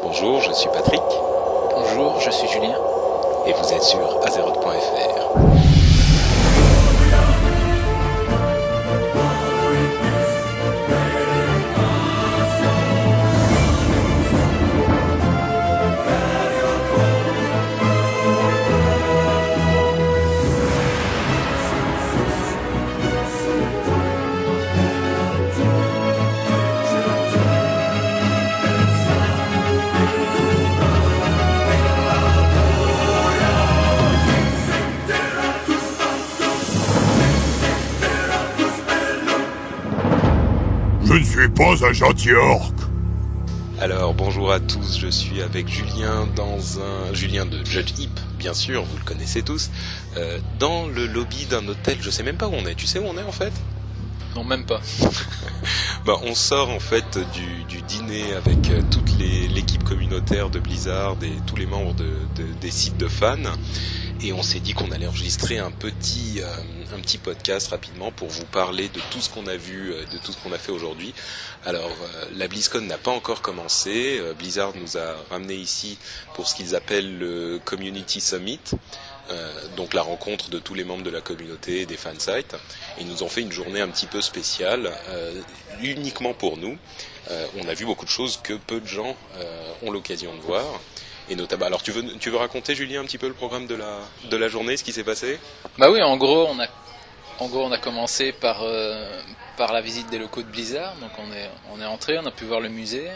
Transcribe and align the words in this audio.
Bonjour, 0.00 0.40
je 0.40 0.52
suis 0.52 0.68
Patrick. 0.68 1.02
Bonjour, 1.74 2.20
je 2.20 2.30
suis 2.30 2.46
Julien. 2.48 2.76
Et 3.46 3.52
vous 3.52 3.72
êtes 3.72 3.82
sur 3.82 4.24
Azeroth.fr. 4.24 5.77
suis 41.42 41.48
pas 41.50 41.86
un 41.86 41.92
gentil 41.92 42.32
orc. 42.32 42.72
Alors 43.80 44.12
bonjour 44.12 44.50
à 44.50 44.58
tous, 44.58 44.98
je 44.98 45.06
suis 45.08 45.40
avec 45.40 45.68
Julien 45.68 46.26
dans 46.34 46.80
un 46.80 47.14
Julien 47.14 47.46
de 47.46 47.64
Judge 47.64 47.92
Hip, 47.98 48.10
bien 48.36 48.52
sûr, 48.52 48.82
vous 48.84 48.96
le 48.96 49.04
connaissez 49.04 49.42
tous, 49.42 49.70
euh, 50.16 50.38
dans 50.58 50.88
le 50.88 51.06
lobby 51.06 51.46
d'un 51.46 51.66
hôtel. 51.68 51.96
Je 52.00 52.10
sais 52.10 52.24
même 52.24 52.36
pas 52.36 52.48
où 52.48 52.54
on 52.54 52.66
est. 52.66 52.74
Tu 52.74 52.86
sais 52.86 52.98
où 52.98 53.04
on 53.04 53.16
est 53.16 53.22
en 53.22 53.30
fait? 53.32 53.52
Non, 54.34 54.44
même 54.44 54.64
pas. 54.64 54.80
Bah, 56.06 56.14
on 56.22 56.34
sort 56.34 56.70
en 56.70 56.80
fait 56.80 57.18
du, 57.34 57.64
du 57.64 57.82
dîner 57.82 58.32
avec 58.32 58.70
euh, 58.70 58.80
toute 58.90 59.10
l'équipe 59.18 59.84
communautaire 59.84 60.48
de 60.48 60.58
Blizzard 60.58 61.16
et 61.22 61.32
tous 61.46 61.56
les 61.56 61.66
membres 61.66 61.92
de, 61.94 62.04
de- 62.36 62.52
des 62.60 62.70
sites 62.70 62.96
de 62.96 63.08
fans. 63.08 63.36
Et 64.20 64.32
on 64.32 64.42
s'est 64.42 64.58
dit 64.58 64.72
qu'on 64.72 64.90
allait 64.90 65.06
enregistrer 65.06 65.58
un 65.58 65.70
petit, 65.70 66.40
euh, 66.40 66.96
un 66.96 66.98
petit 67.00 67.18
podcast 67.18 67.68
rapidement 67.68 68.10
pour 68.10 68.26
vous 68.28 68.44
parler 68.46 68.88
de 68.88 69.00
tout 69.12 69.20
ce 69.20 69.30
qu'on 69.30 69.46
a 69.46 69.56
vu, 69.56 69.92
euh, 69.92 70.04
de 70.06 70.18
tout 70.18 70.32
ce 70.32 70.36
qu'on 70.38 70.52
a 70.52 70.58
fait 70.58 70.72
aujourd'hui. 70.72 71.14
Alors, 71.64 71.88
euh, 71.90 72.24
la 72.34 72.48
BlizzCon 72.48 72.80
n'a 72.80 72.98
pas 72.98 73.12
encore 73.12 73.42
commencé. 73.42 74.18
Euh, 74.18 74.34
Blizzard 74.34 74.72
nous 74.74 74.96
a 74.98 75.14
ramené 75.30 75.54
ici 75.54 75.98
pour 76.34 76.48
ce 76.48 76.56
qu'ils 76.56 76.74
appellent 76.74 77.16
le 77.18 77.60
Community 77.64 78.20
Summit. 78.20 78.58
Euh, 79.30 79.52
donc 79.76 79.94
la 79.94 80.02
rencontre 80.02 80.48
de 80.48 80.58
tous 80.58 80.74
les 80.74 80.84
membres 80.84 81.02
de 81.02 81.10
la 81.10 81.20
communauté 81.20 81.82
et 81.82 81.86
des 81.86 81.96
fansites. 81.96 82.56
Ils 82.98 83.06
nous 83.06 83.22
ont 83.22 83.28
fait 83.28 83.42
une 83.42 83.52
journée 83.52 83.80
un 83.80 83.88
petit 83.88 84.06
peu 84.06 84.22
spéciale, 84.22 84.90
euh, 85.08 85.42
uniquement 85.82 86.34
pour 86.34 86.56
nous. 86.56 86.76
On 87.62 87.68
a 87.68 87.74
vu 87.74 87.84
beaucoup 87.84 88.06
de 88.06 88.10
choses 88.10 88.40
que 88.42 88.54
peu 88.54 88.80
de 88.80 88.86
gens 88.86 89.14
ont 89.82 89.90
l'occasion 89.90 90.34
de 90.34 90.40
voir. 90.40 90.64
Et 91.30 91.36
notamment, 91.36 91.66
alors 91.66 91.82
tu 91.82 91.90
veux, 91.92 92.36
raconter 92.36 92.74
Julien 92.74 93.02
un 93.02 93.04
petit 93.04 93.18
peu 93.18 93.28
le 93.28 93.34
programme 93.34 93.66
de 93.66 93.74
la, 93.74 93.98
de 94.30 94.36
la 94.36 94.48
journée, 94.48 94.76
ce 94.76 94.84
qui 94.84 94.92
s'est 94.92 95.04
passé? 95.04 95.38
Bah 95.76 95.90
oui, 95.90 96.02
en 96.02 96.16
gros, 96.16 96.46
on 96.48 96.58
a, 96.58 96.66
en 97.38 97.48
gros, 97.48 97.64
on 97.64 97.72
a 97.72 97.78
commencé 97.78 98.32
par, 98.32 98.62
euh, 98.62 99.20
par 99.56 99.72
la 99.72 99.80
visite 99.82 100.08
des 100.10 100.18
locaux 100.18 100.42
de 100.42 100.48
Blizzard. 100.48 100.94
Donc 100.96 101.10
on 101.18 101.30
est, 101.32 101.50
on 101.72 101.80
est 101.80 101.86
entré, 101.86 102.18
on 102.18 102.24
a 102.26 102.30
pu 102.30 102.44
voir 102.44 102.60
le 102.60 102.68
musée. 102.70 103.08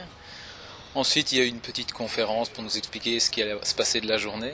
Ensuite, 0.94 1.32
il 1.32 1.38
y 1.38 1.40
a 1.40 1.44
eu 1.44 1.48
une 1.48 1.60
petite 1.60 1.92
conférence 1.92 2.50
pour 2.50 2.62
nous 2.62 2.76
expliquer 2.76 3.18
ce 3.18 3.30
qui 3.30 3.40
allait 3.40 3.56
se 3.62 3.74
passer 3.74 4.00
de 4.02 4.08
la 4.08 4.18
journée. 4.18 4.52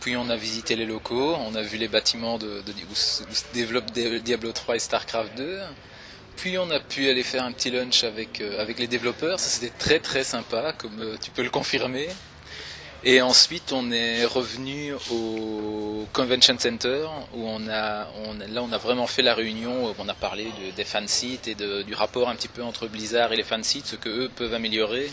Puis 0.00 0.16
on 0.16 0.28
a 0.28 0.36
visité 0.36 0.74
les 0.74 0.86
locaux, 0.86 1.36
on 1.46 1.54
a 1.54 1.62
vu 1.62 1.78
les 1.78 1.88
bâtiments 1.88 2.36
de, 2.38 2.62
où, 2.90 2.94
se- 2.94 3.22
où 3.22 3.32
se 3.32 3.44
développent 3.54 3.90
Di- 3.92 4.20
Diablo 4.22 4.50
3 4.52 4.74
et 4.76 4.78
StarCraft 4.80 5.36
2. 5.36 5.60
Puis 6.36 6.58
on 6.58 6.68
a 6.70 6.80
pu 6.80 7.08
aller 7.08 7.22
faire 7.22 7.44
un 7.44 7.52
petit 7.52 7.70
lunch 7.70 8.02
avec, 8.04 8.40
euh, 8.40 8.60
avec 8.60 8.78
les 8.80 8.88
développeurs. 8.88 9.38
Ça 9.38 9.48
c'était 9.48 9.72
très 9.78 10.00
très 10.00 10.24
sympa, 10.24 10.72
comme 10.76 11.00
euh, 11.00 11.16
tu 11.22 11.30
peux 11.30 11.42
le 11.42 11.50
confirmer. 11.50 12.08
Et 13.04 13.20
ensuite, 13.22 13.72
on 13.72 13.92
est 13.92 14.24
revenu 14.24 14.92
au 15.12 16.06
Convention 16.12 16.58
Center 16.58 17.06
où 17.34 17.46
on 17.46 17.68
a, 17.68 18.08
là, 18.48 18.62
on 18.62 18.72
a 18.72 18.78
vraiment 18.78 19.06
fait 19.06 19.22
la 19.22 19.34
réunion 19.34 19.94
on 19.98 20.08
a 20.08 20.14
parlé 20.14 20.44
de- 20.44 20.70
des 20.74 20.84
fansites 20.84 21.46
et 21.46 21.54
de- 21.54 21.82
du 21.82 21.94
rapport 21.94 22.28
un 22.28 22.34
petit 22.34 22.48
peu 22.48 22.62
entre 22.62 22.88
Blizzard 22.88 23.32
et 23.32 23.36
les 23.36 23.44
fansites, 23.44 23.86
ce 23.86 23.96
que 23.96 24.08
eux 24.08 24.30
peuvent 24.34 24.54
améliorer 24.54 25.10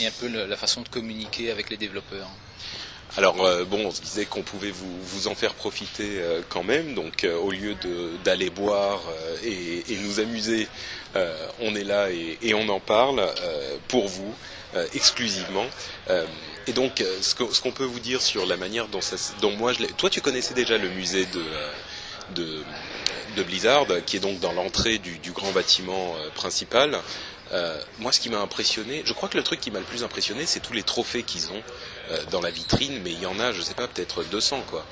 et 0.00 0.06
un 0.06 0.10
peu 0.20 0.28
la 0.28 0.56
façon 0.56 0.82
de 0.82 0.88
communiquer 0.88 1.50
avec 1.50 1.70
les 1.70 1.76
développeurs. 1.76 2.28
Alors 3.16 3.44
euh, 3.44 3.64
bon, 3.64 3.86
on 3.86 3.90
se 3.90 4.02
disait 4.02 4.26
qu'on 4.26 4.42
pouvait 4.42 4.70
vous, 4.70 5.00
vous 5.02 5.26
en 5.26 5.34
faire 5.34 5.54
profiter 5.54 6.18
euh, 6.20 6.42
quand 6.48 6.62
même. 6.64 6.94
Donc 6.94 7.24
euh, 7.24 7.36
au 7.38 7.50
lieu 7.50 7.74
d'aller 8.24 8.50
boire 8.50 9.00
et, 9.44 9.82
nous 10.02 10.20
amuser, 10.20 10.68
on 11.60 11.74
est 11.74 11.84
là 11.84 12.10
et, 12.10 12.52
on 12.54 12.68
en 12.68 12.78
parle 12.80 13.26
pour 13.88 14.06
vous 14.06 14.32
exclusivement. 14.94 15.64
Et 16.66 16.72
donc 16.72 17.00
euh, 17.00 17.18
ce 17.20 17.34
qu'on 17.34 17.72
peut 17.72 17.84
vous 17.84 18.00
dire 18.00 18.20
sur 18.20 18.46
la 18.46 18.56
manière 18.56 18.88
dont, 18.88 19.00
ça, 19.00 19.16
dont 19.40 19.52
moi 19.52 19.72
je. 19.72 19.84
Toi, 19.84 20.10
tu 20.10 20.20
connaissais 20.20 20.54
déjà 20.54 20.78
le 20.78 20.88
musée 20.88 21.26
de 21.26 21.40
euh, 21.40 21.72
de, 22.34 22.64
de 23.36 23.42
Blizzard, 23.44 23.86
qui 24.04 24.16
est 24.16 24.20
donc 24.20 24.40
dans 24.40 24.52
l'entrée 24.52 24.98
du, 24.98 25.30
grand 25.30 25.52
bâtiment 25.52 26.16
euh, 26.16 26.30
principal. 26.30 26.98
Moi, 28.00 28.10
ce 28.10 28.18
qui 28.18 28.28
m'a 28.28 28.40
impressionné, 28.40 29.02
je 29.06 29.12
crois 29.12 29.28
que 29.28 29.36
le 29.36 29.44
truc 29.44 29.60
qui 29.60 29.70
m'a 29.70 29.78
le 29.78 29.84
plus 29.84 30.02
impressionné, 30.02 30.44
c'est 30.46 30.58
tous 30.58 30.72
les 30.72 30.82
trophées 30.82 31.22
qu'ils 31.22 31.52
ont 31.52 31.62
dans 32.32 32.40
la 32.40 32.50
vitrine, 32.50 33.00
mais 33.04 33.12
il 33.12 33.20
y 33.20 33.26
en 33.26 33.38
a, 33.38 33.52
je 33.52 33.62
sais 33.62 33.74
pas, 33.74 33.86
peut-être 33.86 34.24
200 34.24 34.64
quoi. 34.68 34.84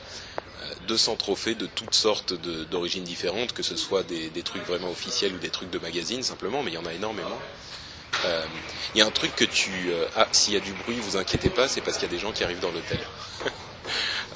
Euh, 0.64 0.74
200 0.88 1.16
trophées 1.16 1.54
de 1.54 1.66
toutes 1.66 1.94
sortes 1.94 2.34
d'origines 2.70 3.04
différentes, 3.04 3.52
que 3.52 3.62
ce 3.62 3.76
soit 3.76 4.02
des, 4.02 4.30
des 4.30 4.42
trucs 4.42 4.64
vraiment 4.66 4.91
officiels 4.91 5.34
ou 5.34 5.38
des 5.38 5.48
trucs 5.48 5.70
de 5.70 5.78
magazine 5.78 6.22
simplement, 6.22 6.62
mais 6.62 6.70
il 6.70 6.74
y 6.74 6.78
en 6.78 6.86
a 6.86 6.92
énormément. 6.92 7.38
Euh, 8.25 8.44
Il 8.94 8.98
y 8.98 9.02
a 9.02 9.06
un 9.06 9.10
truc 9.10 9.34
que 9.34 9.44
tu... 9.44 9.70
euh, 9.88 10.06
ah, 10.16 10.26
s'il 10.32 10.54
y 10.54 10.56
a 10.56 10.60
du 10.60 10.72
bruit, 10.72 10.98
vous 11.00 11.16
inquiétez 11.16 11.50
pas, 11.50 11.69
c'est 11.69 11.80
parce 11.80 11.97
qu'il 11.98 12.06
y 12.06 12.10
a 12.10 12.14
des 12.14 12.20
gens 12.20 12.32
qui 12.32 12.44
arrivent 12.44 12.60
dans 12.60 12.70
l'hôtel. 12.72 12.98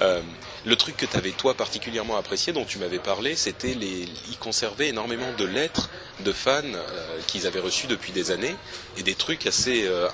Euh, 0.01 0.21
le 0.65 0.77
truc 0.77 0.97
que 0.97 1.07
tu 1.07 1.17
avais 1.17 1.31
toi 1.33 1.55
particulièrement 1.55 2.17
apprécié, 2.19 2.53
dont 2.53 2.65
tu 2.65 2.79
m'avais 2.79 2.99
parlé, 3.01 3.35
c'était 3.35 3.75
les. 3.75 4.07
Ils 4.31 4.39
conservaient 4.39 4.89
énormément 4.89 5.33
de 5.37 5.45
lettres 5.45 5.89
de 6.21 6.33
fans 6.33 6.61
euh, 6.65 7.19
qu'ils 7.27 7.47
avaient 7.49 7.59
reçues 7.59 7.87
depuis 7.89 8.13
des 8.13 8.31
années 8.31 8.55
et 8.97 9.03
des 9.03 9.15
trucs 9.15 9.47
assez 9.47 9.87
euh, 9.87 10.07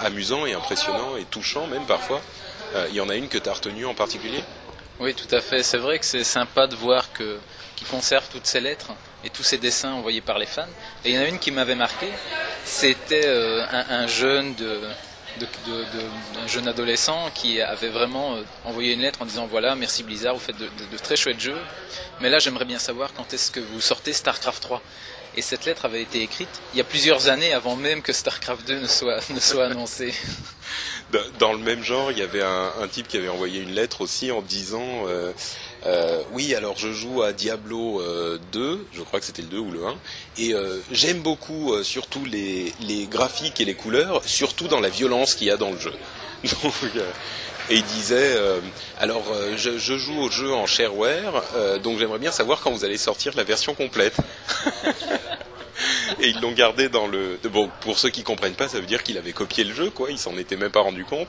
amusants 0.00 0.46
et 0.46 0.52
impressionnants 0.52 1.16
et 1.16 1.24
touchants 1.24 1.66
même 1.66 1.86
parfois. 1.86 2.20
Euh, 2.76 2.86
Il 2.90 2.94
y 2.94 3.00
en 3.00 3.08
a 3.08 3.16
une 3.16 3.28
que 3.28 3.38
tu 3.38 3.48
as 3.48 3.52
retenue 3.54 3.86
en 3.86 3.94
particulier? 3.94 4.44
Oui, 5.00 5.14
tout 5.14 5.34
à 5.34 5.40
fait. 5.40 5.62
C'est 5.64 5.78
vrai 5.78 5.98
que 5.98 6.04
c'est 6.04 6.22
sympa 6.22 6.66
de 6.68 6.76
voir 6.76 7.12
qu'ils 7.12 7.86
conservent 7.90 8.28
toutes 8.30 8.46
ces 8.46 8.60
lettres 8.60 8.92
et 9.24 9.30
tous 9.30 9.42
ces 9.42 9.58
dessins 9.58 9.92
envoyés 9.92 10.20
par 10.20 10.38
les 10.38 10.46
fans. 10.46 10.68
Et 11.04 11.10
il 11.10 11.14
y 11.16 11.18
en 11.18 11.22
a 11.22 11.26
une 11.26 11.38
qui 11.40 11.50
m'avait 11.50 11.74
marqué. 11.74 12.06
C'était 12.64 13.26
euh, 13.26 13.64
un, 13.70 14.02
un 14.02 14.06
jeune 14.06 14.54
de, 14.54 14.80
un 16.42 16.46
jeune 16.46 16.68
adolescent 16.68 17.30
qui 17.34 17.60
avait 17.60 17.88
vraiment 17.88 18.36
euh, 18.36 18.42
envoyé 18.64 18.92
une 18.92 19.00
lettre 19.00 19.22
en 19.22 19.26
disant 19.26 19.46
voilà, 19.46 19.74
merci 19.74 20.02
Blizzard, 20.02 20.34
vous 20.34 20.40
faites 20.40 20.58
de 20.58 20.98
très 21.02 21.16
chouettes 21.16 21.40
jeux. 21.40 21.58
Mais 22.20 22.28
là, 22.30 22.38
j'aimerais 22.38 22.64
bien 22.64 22.78
savoir 22.78 23.12
quand 23.14 23.32
est-ce 23.32 23.50
que 23.50 23.60
vous 23.60 23.80
sortez 23.80 24.12
StarCraft 24.12 24.62
3. 24.62 24.82
Et 25.34 25.42
cette 25.42 25.64
lettre 25.64 25.86
avait 25.86 26.02
été 26.02 26.20
écrite 26.20 26.48
il 26.74 26.78
y 26.78 26.80
a 26.80 26.84
plusieurs 26.84 27.28
années 27.28 27.54
avant 27.54 27.74
même 27.74 28.02
que 28.02 28.12
StarCraft 28.12 28.66
2 28.68 28.80
ne 28.80 28.86
soit, 28.86 29.18
ne 29.30 29.40
soit 29.40 29.66
annoncé. 29.66 30.14
Dans- 31.12 31.20
Dans 31.38 31.52
le 31.52 31.58
même 31.58 31.82
genre, 31.82 32.10
il 32.10 32.18
y 32.18 32.22
avait 32.22 32.42
un, 32.42 32.88
type 32.90 33.06
qui 33.08 33.16
avait 33.18 33.28
envoyé 33.28 33.60
une 33.60 33.72
lettre 33.74 34.00
aussi 34.00 34.30
en 34.30 34.40
disant 34.42 35.06
euh, 35.08 35.32
euh, 35.86 36.22
oui 36.32 36.54
alors 36.54 36.76
je 36.78 36.90
joue 36.92 37.22
à 37.22 37.32
Diablo 37.32 38.00
euh, 38.00 38.38
2, 38.52 38.86
je 38.92 39.02
crois 39.02 39.20
que 39.20 39.26
c'était 39.26 39.42
le 39.42 39.48
2 39.48 39.58
ou 39.58 39.70
le 39.70 39.84
1, 39.84 39.94
et 40.38 40.54
euh, 40.54 40.78
j'aime 40.90 41.20
beaucoup 41.20 41.74
euh, 41.74 41.82
surtout 41.82 42.24
les, 42.24 42.72
les 42.80 43.06
graphiques 43.06 43.60
et 43.60 43.64
les 43.64 43.74
couleurs, 43.74 44.22
surtout 44.24 44.68
dans 44.68 44.80
la 44.80 44.88
violence 44.88 45.34
qu'il 45.34 45.48
y 45.48 45.50
a 45.50 45.56
dans 45.56 45.70
le 45.70 45.78
jeu. 45.78 45.92
Donc, 46.62 46.74
euh, 46.96 47.10
et 47.70 47.76
il 47.76 47.84
disait 47.84 48.34
euh, 48.36 48.58
alors 48.98 49.24
euh, 49.32 49.54
je, 49.56 49.78
je 49.78 49.96
joue 49.98 50.18
au 50.20 50.30
jeu 50.30 50.52
en 50.52 50.66
shareware, 50.66 51.42
euh, 51.54 51.78
donc 51.78 51.98
j'aimerais 51.98 52.18
bien 52.18 52.32
savoir 52.32 52.60
quand 52.60 52.72
vous 52.72 52.84
allez 52.84 52.98
sortir 52.98 53.32
la 53.36 53.44
version 53.44 53.74
complète. 53.74 54.16
Et 56.20 56.28
ils 56.28 56.40
l'ont 56.40 56.52
gardé 56.52 56.88
dans 56.88 57.06
le. 57.06 57.38
Bon, 57.50 57.70
pour 57.80 57.98
ceux 57.98 58.10
qui 58.10 58.22
comprennent 58.22 58.54
pas, 58.54 58.68
ça 58.68 58.80
veut 58.80 58.86
dire 58.86 59.02
qu'il 59.02 59.18
avait 59.18 59.32
copié 59.32 59.64
le 59.64 59.74
jeu, 59.74 59.90
quoi. 59.90 60.10
Il 60.10 60.18
s'en 60.18 60.36
était 60.38 60.56
même 60.56 60.70
pas 60.70 60.80
rendu 60.80 61.04
compte. 61.04 61.28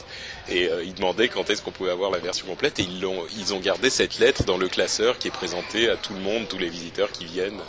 Et 0.50 0.67
euh, 0.69 0.83
il 0.83 0.94
demandait 0.94 1.29
quand 1.29 1.50
est-ce 1.50 1.61
qu'on 1.61 1.71
pouvait 1.71 1.91
avoir 1.91 2.11
la 2.11 2.19
version 2.19 2.47
complète. 2.47 2.79
Et 2.79 2.83
ils 2.83 3.05
ils 3.38 3.53
ont 3.53 3.59
gardé 3.59 3.89
cette 3.89 4.19
lettre 4.19 4.44
dans 4.44 4.57
le 4.57 4.67
classeur 4.67 5.17
qui 5.17 5.27
est 5.27 5.31
présenté 5.31 5.89
à 5.89 5.95
tout 5.95 6.13
le 6.13 6.19
monde, 6.19 6.47
tous 6.47 6.57
les 6.57 6.69
visiteurs 6.69 7.11
qui 7.11 7.25
viennent. 7.25 7.61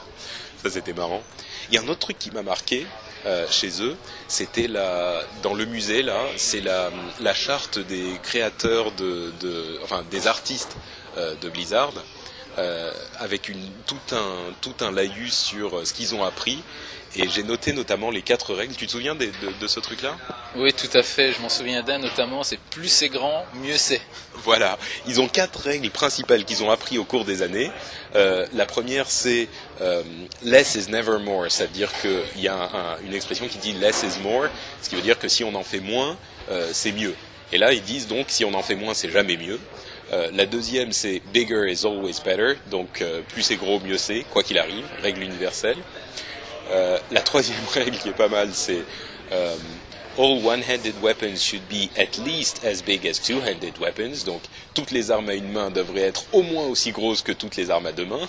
Ça, 0.62 0.70
c'était 0.70 0.92
marrant. 0.94 1.22
Il 1.69 1.75
y 1.75 1.78
a 1.78 1.82
un 1.82 1.88
autre 1.88 2.00
truc 2.00 2.19
qui 2.19 2.31
m'a 2.31 2.42
marqué 2.42 2.87
euh, 3.26 3.46
chez 3.50 3.82
eux, 3.82 3.96
c'était 4.28 4.69
la 4.69 5.22
dans 5.42 5.54
le 5.54 5.64
musée 5.64 6.02
là, 6.02 6.20
c'est 6.37 6.60
la 6.60 6.90
la 7.20 7.32
charte 7.32 7.78
des 7.78 8.04
créateurs 8.22 8.92
de, 8.92 9.32
de 9.40 9.78
enfin 9.82 10.04
des 10.10 10.26
artistes 10.26 10.76
euh, 11.16 11.34
de 11.40 11.48
Blizzard. 11.48 11.92
Avec 13.18 13.48
une, 13.48 13.70
tout 13.86 14.14
un 14.14 14.52
tout 14.60 14.74
un 14.80 14.92
laïus 14.92 15.36
sur 15.36 15.86
ce 15.86 15.92
qu'ils 15.92 16.14
ont 16.14 16.24
appris 16.24 16.62
et 17.16 17.28
j'ai 17.28 17.42
noté 17.42 17.72
notamment 17.72 18.10
les 18.10 18.22
quatre 18.22 18.54
règles. 18.54 18.74
Tu 18.74 18.86
te 18.86 18.92
souviens 18.92 19.14
de, 19.14 19.30
ce 19.66 19.80
truc-là? 19.80 20.16
Oui, 20.56 20.72
tout 20.72 20.88
à 20.94 21.02
fait. 21.02 21.32
Je 21.32 21.40
m'en 21.40 21.48
souviens 21.48 21.82
d'un 21.82 21.98
notamment. 21.98 22.42
C'est 22.42 22.58
plus 22.58 22.88
c'est 22.88 23.08
grand, 23.08 23.44
mieux 23.62 23.76
c'est. 23.76 24.00
Voilà. 24.34 24.78
Ils 25.06 25.20
ont 25.20 25.28
quatre 25.28 25.60
règles 25.60 25.90
principales 25.90 26.44
qu'ils 26.44 26.62
ont 26.64 26.70
appris 26.70 26.98
au 26.98 27.04
cours 27.04 27.24
des 27.24 27.42
années. 27.42 27.70
Euh, 28.16 28.46
la 28.52 28.66
première, 28.66 29.08
c'est 29.08 29.48
euh, 29.80 30.02
less 30.42 30.74
is 30.74 30.90
never 30.90 31.18
more. 31.18 31.46
C'est-à-dire 31.48 31.90
qu'il 32.00 32.42
y 32.42 32.48
a 32.48 32.68
une 33.04 33.14
expression 33.14 33.46
qui 33.46 33.58
dit 33.58 33.72
less 33.74 34.02
is 34.02 34.20
more, 34.20 34.46
ce 34.82 34.88
qui 34.88 34.96
veut 34.96 35.02
dire 35.02 35.18
que 35.18 35.28
si 35.28 35.44
on 35.44 35.54
en 35.54 35.64
fait 35.64 35.80
moins, 35.80 36.16
euh, 36.50 36.68
c'est 36.72 36.92
mieux. 36.92 37.14
Et 37.52 37.58
là, 37.58 37.72
ils 37.72 37.82
disent 37.82 38.08
donc 38.08 38.26
si 38.28 38.44
on 38.44 38.54
en 38.54 38.62
fait 38.62 38.74
moins, 38.74 38.94
c'est 38.94 39.10
jamais 39.10 39.36
mieux. 39.36 39.60
La 40.10 40.46
deuxième, 40.46 40.92
c'est 40.92 41.20
bigger 41.32 41.70
is 41.70 41.84
always 41.84 42.20
better. 42.24 42.54
Donc 42.70 43.02
plus 43.28 43.42
c'est 43.42 43.56
gros, 43.56 43.80
mieux 43.80 43.98
c'est, 43.98 44.24
quoi 44.30 44.42
qu'il 44.42 44.58
arrive. 44.58 44.84
Règle 45.02 45.22
universelle. 45.22 45.78
Euh, 46.70 46.98
la 47.10 47.20
troisième 47.20 47.64
règle 47.72 47.98
qui 47.98 48.08
est 48.08 48.16
pas 48.16 48.28
mal, 48.28 48.50
c'est 48.52 48.82
euh, 49.32 49.56
All 50.16 50.44
one-handed 50.44 50.94
weapons 51.02 51.40
should 51.40 51.68
be 51.68 51.90
at 51.98 52.18
least 52.24 52.64
as 52.64 52.82
big 52.82 53.06
as 53.06 53.18
two-handed 53.18 53.78
weapons. 53.80 54.24
Donc 54.24 54.42
toutes 54.72 54.92
les 54.92 55.10
armes 55.10 55.28
à 55.28 55.34
une 55.34 55.50
main 55.50 55.70
devraient 55.70 56.02
être 56.02 56.24
au 56.32 56.42
moins 56.42 56.66
aussi 56.66 56.92
grosses 56.92 57.22
que 57.22 57.32
toutes 57.32 57.56
les 57.56 57.70
armes 57.70 57.86
à 57.86 57.92
deux 57.92 58.06
mains. 58.06 58.28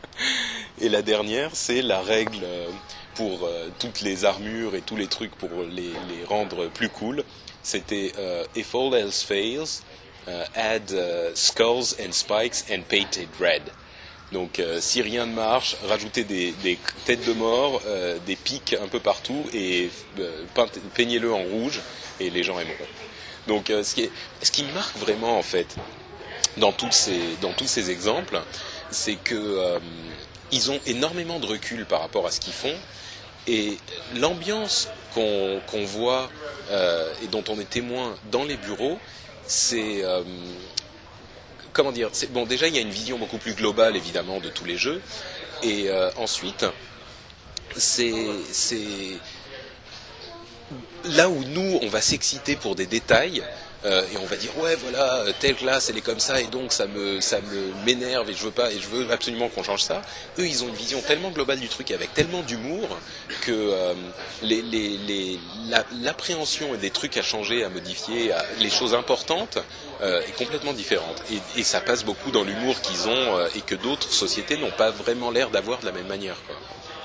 Et 0.80 0.88
la 0.88 1.02
dernière, 1.02 1.50
c'est 1.54 1.82
la 1.82 2.02
règle 2.02 2.44
euh, 2.44 2.68
pour 3.14 3.48
toutes 3.80 4.02
les 4.02 4.24
armures 4.24 4.76
et 4.76 4.80
tous 4.80 4.94
les 4.94 5.08
trucs 5.08 5.34
pour 5.34 5.50
les, 5.68 5.90
rendre 6.28 6.68
plus 6.68 6.88
cool. 6.88 7.24
C'était 7.64 8.12
If 8.54 8.76
all 8.76 8.94
else 8.94 9.24
fails, 9.24 9.82
add 10.54 10.92
skulls 11.34 11.94
and 11.98 12.12
spikes 12.12 12.64
and 12.70 12.82
painted 12.88 13.28
red. 13.40 13.62
Donc 14.32 14.58
euh, 14.58 14.78
si 14.80 15.00
rien 15.00 15.26
ne 15.26 15.32
marche, 15.32 15.76
rajoutez 15.86 16.24
des, 16.24 16.54
têtes 17.06 17.26
de 17.26 17.32
mort, 17.32 17.80
euh, 17.86 18.18
des 18.26 18.36
pics 18.36 18.76
un 18.80 18.88
peu 18.88 19.00
partout 19.00 19.44
et 19.54 19.90
euh, 20.18 20.44
peignez-le 20.94 21.32
en 21.32 21.42
rouge 21.42 21.80
et 22.20 22.28
les 22.28 22.42
gens 22.42 22.58
aimeront. 22.58 22.74
Donc 23.46 23.68
ce, 23.68 23.94
qui 23.94 24.10
qui 24.52 24.64
marque 24.74 24.96
vraiment 24.98 25.38
en 25.38 25.42
fait 25.42 25.76
dans, 26.58 26.72
tous 26.72 26.92
ces 26.92 27.90
exemples, 27.90 28.42
c'est 28.90 29.14
que 29.14 29.78
ils 30.52 30.70
ont 30.70 30.80
énormément 30.86 31.40
de 31.40 31.46
recul 31.46 31.86
par 31.86 32.00
rapport 32.02 32.26
à 32.26 32.30
ce 32.30 32.40
qu'ils 32.40 32.52
font 32.52 32.74
et 33.46 33.78
l'ambiance 34.16 34.88
qu'on 35.14 35.84
voit 35.86 36.28
et 37.22 37.26
dont 37.28 37.44
on 37.48 37.58
est 37.58 37.70
témoin 37.70 38.14
dans 38.30 38.44
les 38.44 38.58
bureaux, 38.58 38.98
c'est 39.48 40.04
comment 41.78 41.92
dire 41.92 42.10
Bon, 42.30 42.44
déjà, 42.44 42.66
il 42.66 42.74
y 42.74 42.78
a 42.78 42.82
une 42.82 42.90
vision 42.90 43.18
beaucoup 43.18 43.38
plus 43.38 43.54
globale, 43.54 43.96
évidemment, 43.96 44.40
de 44.40 44.48
tous 44.48 44.64
les 44.64 44.76
jeux. 44.76 45.00
Et 45.62 45.88
euh, 45.88 46.10
ensuite, 46.16 46.66
c'est 47.76 48.12
là 51.04 51.28
où 51.28 51.44
nous, 51.44 51.78
on 51.80 51.88
va 51.88 52.00
s'exciter 52.00 52.56
pour 52.56 52.74
des 52.74 52.86
détails. 52.86 53.44
Euh, 53.84 54.02
et 54.12 54.16
on 54.16 54.26
va 54.26 54.34
dire 54.34 54.50
ouais 54.58 54.74
voilà 54.74 55.22
telle 55.38 55.54
classe 55.54 55.88
elle 55.88 55.98
est 55.98 56.02
comme 56.02 56.18
ça 56.18 56.40
et 56.40 56.46
donc 56.46 56.72
ça 56.72 56.86
me 56.88 57.20
ça 57.20 57.40
me 57.40 57.72
m'énerve 57.86 58.28
et 58.28 58.34
je 58.34 58.42
veux 58.42 58.50
pas 58.50 58.72
et 58.72 58.80
je 58.80 58.88
veux 58.88 59.08
absolument 59.12 59.48
qu'on 59.48 59.62
change 59.62 59.82
ça. 59.82 60.02
Eux 60.38 60.46
ils 60.46 60.64
ont 60.64 60.68
une 60.68 60.74
vision 60.74 61.00
tellement 61.00 61.30
globale 61.30 61.60
du 61.60 61.68
truc 61.68 61.92
avec 61.92 62.12
tellement 62.12 62.42
d'humour 62.42 62.88
que 63.42 63.52
euh, 63.52 63.94
l'appréhension 66.02 66.74
des 66.74 66.90
trucs 66.90 67.16
à 67.16 67.22
changer, 67.22 67.62
à 67.62 67.68
modifier, 67.68 68.32
les 68.58 68.70
choses 68.70 68.94
importantes 68.94 69.58
euh, 70.02 70.22
est 70.22 70.36
complètement 70.36 70.72
différente. 70.72 71.22
Et, 71.56 71.62
ça 71.62 71.80
passe 71.80 72.04
beaucoup 72.04 72.30
dans 72.30 72.44
l'humour 72.44 72.80
qu'ils 72.80 73.08
ont 73.08 73.46
et 73.54 73.60
que 73.60 73.74
d'autres 73.74 74.10
sociétés 74.10 74.56
n'ont 74.56 74.70
pas 74.70 74.90
vraiment 74.90 75.30
l'air 75.30 75.50
d'avoir 75.50 75.80
de 75.80 75.86
la 75.86 75.92
même 75.92 76.06
manière. 76.06 76.36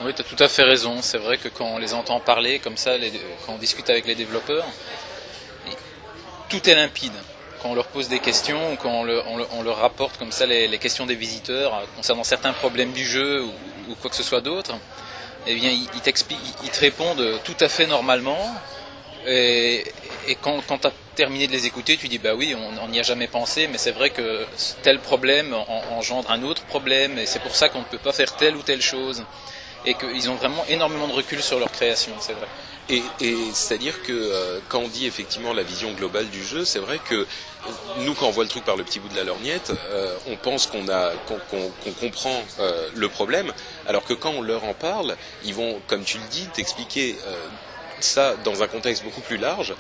Oui, 0.02 0.14
tu 0.14 0.22
as 0.22 0.24
tout 0.24 0.42
à 0.42 0.48
fait 0.48 0.64
raison. 0.64 1.02
C'est 1.02 1.18
vrai 1.18 1.38
que 1.38 1.50
quand 1.50 1.66
on 1.66 1.78
les 1.78 1.94
entend 1.94 2.20
parler 2.20 2.60
comme 2.60 2.78
ça, 2.78 2.94
quand 3.46 3.54
on 3.54 3.58
discute 3.58 3.90
avec 3.90 4.06
les 4.06 4.16
développeurs, 4.16 4.66
tout 6.54 6.70
est 6.70 6.76
limpide. 6.76 7.14
Quand 7.62 7.70
on 7.70 7.74
leur 7.74 7.88
pose 7.88 8.10
des 8.10 8.20
questions 8.20 8.74
ou 8.74 8.76
quand 8.76 8.92
on, 8.92 9.64
leur 9.64 9.78
rapporte 9.78 10.18
comme 10.18 10.32
ça 10.32 10.46
les, 10.46 10.78
questions 10.78 11.08
des 11.08 11.16
visiteurs 11.16 11.74
euh, 11.74 11.86
concernant 11.96 12.24
certains 12.24 12.54
problèmes 12.54 12.92
du 12.92 13.06
jeu 13.06 13.44
ou, 13.44 13.96
quoi 14.02 14.12
que 14.12 14.16
ce 14.16 14.22
soit 14.22 14.42
d'autre, 14.42 14.76
eh 15.48 15.56
bien, 15.56 15.72
ils, 15.72 16.70
te 16.70 16.80
répondent 16.80 17.40
tout 17.44 17.56
à 17.60 17.70
fait 17.70 17.88
normalement. 17.88 18.56
Et, 19.26 19.84
quand 20.42 20.62
tu 20.68 20.88
as 20.88 20.92
terminé 21.16 21.48
de 21.48 21.54
les 21.54 21.66
écouter, 21.66 21.98
tu 21.98 22.08
dis 22.08 22.20
bah 22.20 22.36
oui, 22.36 22.56
on 22.56 22.88
n'y 22.88 23.00
a 23.00 23.04
jamais 23.04 23.28
pensé, 23.28 23.68
mais 23.68 23.80
c'est 23.80 23.92
vrai 23.92 24.12
que 24.12 24.46
tel 24.84 25.00
problème 25.00 25.56
engendre 25.92 26.30
un 26.30 26.44
autre 26.44 26.64
problème, 26.66 27.18
et 27.18 27.26
c'est 27.26 27.42
pour 27.42 27.56
ça 27.56 27.70
qu'on 27.70 27.80
ne 27.80 27.86
peut 27.86 27.98
pas 27.98 28.14
faire 28.14 28.36
telle 28.36 28.56
ou 28.56 28.62
telle 28.62 28.82
chose, 28.82 29.24
et 29.86 29.96
qu'ils 29.96 30.30
ont 30.30 30.36
vraiment 30.36 30.64
énormément 30.70 31.08
de 31.08 31.14
recul 31.14 31.42
sur 31.42 31.60
leur 31.60 31.72
création, 31.72 32.14
c'est 32.20 32.34
vrai. 32.34 32.48
Et, 32.90 33.02
et 33.22 33.38
c'est-à-dire 33.54 34.02
que 34.04 34.12
euh, 34.12 34.60
quand 34.68 34.80
on 34.80 34.88
dit 34.88 35.06
effectivement 35.06 35.54
la 35.54 35.64
vision 35.64 35.94
globale 35.94 36.30
du 36.30 36.44
jeu, 36.44 36.66
c'est 36.66 36.80
vrai 36.80 37.00
que 37.00 37.26
nous, 38.00 38.14
quand 38.14 38.28
on 38.28 38.32
voit 38.32 38.44
le 38.44 38.50
truc 38.50 38.66
par 38.66 38.76
le 38.76 38.84
petit 38.84 39.00
bout 39.00 39.08
de 39.08 39.16
la 39.16 39.24
lorgnette, 39.24 39.72
euh, 39.90 40.18
on 40.28 40.36
pense 40.36 40.68
qu'on 40.68 40.90
a 40.90 41.12
qu'on 41.28 41.94
comprend 41.94 42.44
euh, 42.60 42.90
le 42.94 43.08
problème, 43.08 43.54
alors 43.88 44.04
que 44.04 44.14
quand 44.14 44.32
on 44.32 44.42
leur 44.42 44.66
en 44.66 44.74
parle, 44.74 45.16
ils 45.46 45.54
vont, 45.54 45.82
comme 45.88 46.04
tu 46.04 46.18
le 46.18 46.26
dis, 46.30 46.46
t'expliquer 46.54 47.16
ça 48.02 48.36
dans 48.44 48.62
un 48.64 48.68
contexte 48.68 49.04
beaucoup 49.04 49.22
plus 49.22 49.38
large 49.38 49.74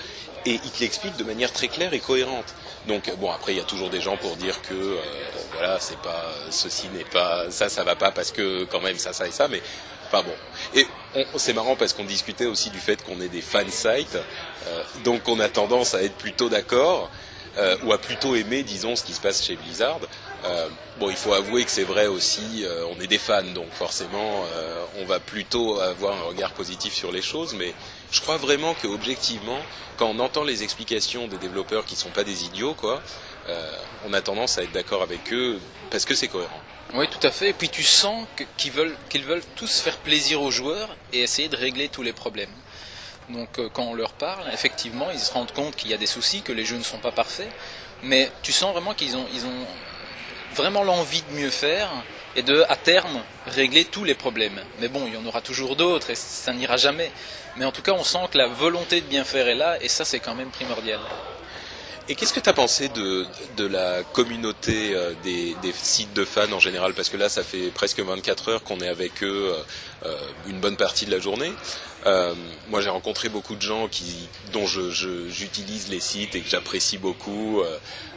et 0.45 0.59
il 0.63 0.71
te 0.71 1.17
de 1.17 1.23
manière 1.23 1.51
très 1.51 1.67
claire 1.67 1.93
et 1.93 1.99
cohérente. 1.99 2.53
Donc 2.87 3.09
bon 3.17 3.31
après 3.31 3.53
il 3.53 3.57
y 3.57 3.61
a 3.61 3.65
toujours 3.65 3.89
des 3.89 4.01
gens 4.01 4.17
pour 4.17 4.35
dire 4.35 4.61
que 4.61 4.73
euh, 4.73 4.95
voilà 5.53 5.79
c'est 5.79 5.97
pas 5.99 6.33
ceci 6.49 6.89
n'est 6.89 7.05
pas 7.05 7.49
ça 7.49 7.69
ça 7.69 7.83
va 7.83 7.95
pas 7.95 8.11
parce 8.11 8.31
que 8.31 8.65
quand 8.65 8.81
même 8.81 8.97
ça 8.97 9.13
ça 9.13 9.25
et 9.25 9.31
ça 9.31 9.47
mais 9.47 9.61
pas 10.13 10.21
bon. 10.21 10.35
Et 10.75 10.85
c'est 11.37 11.53
marrant 11.53 11.75
parce 11.75 11.93
qu'on 11.93 12.05
discutait 12.05 12.45
aussi 12.45 12.69
du 12.69 12.79
fait 12.79 13.03
qu'on 13.03 13.19
est 13.19 13.29
des 13.29 13.41
fan 13.41 13.69
sites 13.69 14.17
euh, 14.67 14.83
donc 15.03 15.27
on 15.27 15.39
a 15.39 15.49
tendance 15.49 15.93
à 15.95 16.03
être 16.03 16.15
plutôt 16.15 16.49
d'accord 16.49 17.09
euh, 17.57 17.75
ou 17.83 17.93
à 17.93 17.97
plutôt 17.97 18.35
aimer 18.35 18.63
disons 18.63 18.95
ce 18.95 19.03
qui 19.03 19.13
se 19.13 19.21
passe 19.21 19.43
chez 19.43 19.55
Blizzard. 19.55 19.99
bon 20.99 21.09
il 21.09 21.15
faut 21.15 21.33
avouer 21.33 21.63
que 21.65 21.71
c'est 21.71 21.89
vrai 21.93 22.07
aussi 22.07 22.65
on 22.91 23.01
est 23.01 23.07
des 23.07 23.17
fans 23.17 23.53
donc 23.59 23.71
forcément 23.71 24.45
on 24.99 25.05
va 25.05 25.19
plutôt 25.19 25.79
avoir 25.79 26.13
un 26.17 26.23
regard 26.31 26.51
positif 26.51 26.93
sur 26.93 27.11
les 27.11 27.21
choses 27.21 27.53
mais 27.53 27.73
je 28.13 28.21
crois 28.21 28.37
vraiment 28.37 28.75
que 28.75 28.87
objectivement, 28.87 29.59
quand 29.97 30.07
on 30.07 30.19
entend 30.19 30.43
les 30.43 30.61
explications 30.61 31.27
des 31.27 31.37
développeurs 31.37 31.83
qui 31.83 31.95
ne 31.95 31.99
sont 31.99 32.11
pas 32.11 32.23
des 32.23 32.45
idiots, 32.45 32.75
quoi, 32.75 33.01
euh, 33.49 33.71
on 34.05 34.13
a 34.13 34.21
tendance 34.21 34.59
à 34.59 34.63
être 34.63 34.71
d'accord 34.71 35.01
avec 35.01 35.33
eux 35.33 35.59
parce 35.89 36.05
que 36.05 36.13
c'est 36.13 36.27
cohérent. 36.27 36.61
Oui, 36.95 37.07
tout 37.07 37.25
à 37.25 37.31
fait. 37.31 37.49
Et 37.49 37.53
puis 37.53 37.69
tu 37.69 37.81
sens 37.81 38.25
qu'ils 38.57 38.71
veulent, 38.71 38.95
veulent 39.25 39.43
tous 39.55 39.79
faire 39.79 39.97
plaisir 39.97 40.41
aux 40.41 40.51
joueurs 40.51 40.95
et 41.11 41.21
essayer 41.21 41.49
de 41.49 41.55
régler 41.55 41.89
tous 41.89 42.03
les 42.03 42.13
problèmes. 42.13 42.51
Donc 43.29 43.57
euh, 43.57 43.69
quand 43.73 43.83
on 43.83 43.95
leur 43.95 44.13
parle, 44.13 44.43
effectivement, 44.53 45.09
ils 45.11 45.19
se 45.19 45.33
rendent 45.33 45.51
compte 45.53 45.75
qu'il 45.75 45.89
y 45.89 45.93
a 45.93 45.97
des 45.97 46.05
soucis, 46.05 46.43
que 46.43 46.51
les 46.51 46.65
jeux 46.65 46.77
ne 46.77 46.83
sont 46.83 46.99
pas 46.99 47.11
parfaits, 47.11 47.49
mais 48.03 48.31
tu 48.43 48.51
sens 48.51 48.73
vraiment 48.73 48.93
qu'ils 48.93 49.17
ont, 49.17 49.25
ils 49.33 49.45
ont 49.45 49.65
vraiment 50.53 50.83
l'envie 50.83 51.23
de 51.31 51.35
mieux 51.35 51.49
faire 51.49 51.89
et 52.35 52.43
de, 52.43 52.63
à 52.69 52.75
terme, 52.75 53.23
régler 53.47 53.85
tous 53.85 54.03
les 54.03 54.13
problèmes. 54.13 54.61
Mais 54.79 54.87
bon, 54.87 55.07
il 55.07 55.13
y 55.13 55.17
en 55.17 55.25
aura 55.25 55.41
toujours 55.41 55.75
d'autres 55.75 56.11
et 56.11 56.15
ça 56.15 56.53
n'ira 56.53 56.77
jamais. 56.77 57.11
Mais 57.57 57.65
en 57.65 57.71
tout 57.71 57.81
cas, 57.81 57.93
on 57.93 58.03
sent 58.03 58.27
que 58.31 58.37
la 58.37 58.47
volonté 58.47 59.01
de 59.01 59.07
bien 59.07 59.23
faire 59.23 59.47
est 59.47 59.55
là, 59.55 59.77
et 59.81 59.87
ça, 59.87 60.05
c'est 60.05 60.19
quand 60.19 60.35
même 60.35 60.49
primordial. 60.49 60.99
Et 62.09 62.15
qu'est-ce 62.15 62.33
que 62.33 62.41
tu 62.41 62.49
as 62.49 62.53
pensé 62.53 62.89
de, 62.89 63.25
de, 63.55 63.65
la 63.65 64.03
communauté 64.03 64.93
euh, 64.93 65.13
des, 65.23 65.55
des, 65.61 65.71
sites 65.71 66.13
de 66.13 66.25
fans 66.25 66.51
en 66.51 66.59
général? 66.59 66.93
Parce 66.93 67.07
que 67.07 67.15
là, 67.15 67.29
ça 67.29 67.43
fait 67.43 67.71
presque 67.73 68.01
24 68.01 68.49
heures 68.49 68.63
qu'on 68.63 68.81
est 68.81 68.89
avec 68.89 69.23
eux 69.23 69.53
euh, 69.53 70.07
euh, 70.07 70.17
une 70.47 70.59
bonne 70.59 70.75
partie 70.75 71.05
de 71.05 71.11
la 71.11 71.19
journée. 71.19 71.53
Moi, 72.67 72.81
j'ai 72.81 72.89
rencontré 72.89 73.29
beaucoup 73.29 73.55
de 73.55 73.61
gens 73.61 73.87
qui, 73.87 74.27
dont 74.51 74.65
j'utilise 74.65 75.85
je, 75.87 75.91
les 75.91 76.01
sites 76.01 76.35
et 76.35 76.41
que 76.41 76.49
j'apprécie 76.49 76.97
beaucoup 76.97 77.61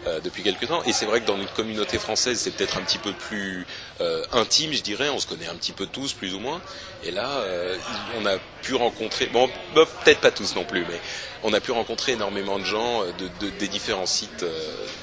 euh, 0.07 0.21
depuis 0.21 0.43
quelques 0.43 0.69
temps. 0.69 0.83
Et 0.85 0.93
c'est 0.93 1.07
vrai 1.07 1.21
que 1.21 1.27
dans 1.27 1.37
notre 1.37 1.55
communauté 1.55 1.99
française, 1.99 2.39
c'est 2.39 2.51
peut-être 2.53 2.79
un 2.79 2.83
petit 2.83 2.99
peu 2.99 3.13
plus 3.13 3.67
euh, 4.01 4.25
intime, 4.33 4.73
je 4.73 4.83
dirais. 4.83 5.09
On 5.09 5.19
se 5.19 5.27
connaît 5.27 5.49
un 5.49 5.55
petit 5.55 5.73
peu 5.73 5.87
tous, 5.87 6.13
plus 6.13 6.35
ou 6.35 6.39
moins. 6.41 6.61
Et 7.05 7.11
là, 7.11 7.29
euh, 7.29 7.77
on 8.19 8.27
a 8.27 8.39
pu 8.63 8.75
rencontrer, 8.75 9.27
bon, 9.27 9.49
peut-être 9.75 10.21
pas 10.21 10.31
tous 10.31 10.55
non 10.55 10.65
plus, 10.65 10.81
mais 10.81 11.01
on 11.43 11.53
a 11.53 11.61
pu 11.61 11.73
rencontrer 11.73 12.13
énormément 12.13 12.59
de 12.59 12.65
gens 12.65 13.05
de, 13.05 13.47
de, 13.47 13.51
des 13.59 13.69
différents 13.69 14.07
sites 14.07 14.45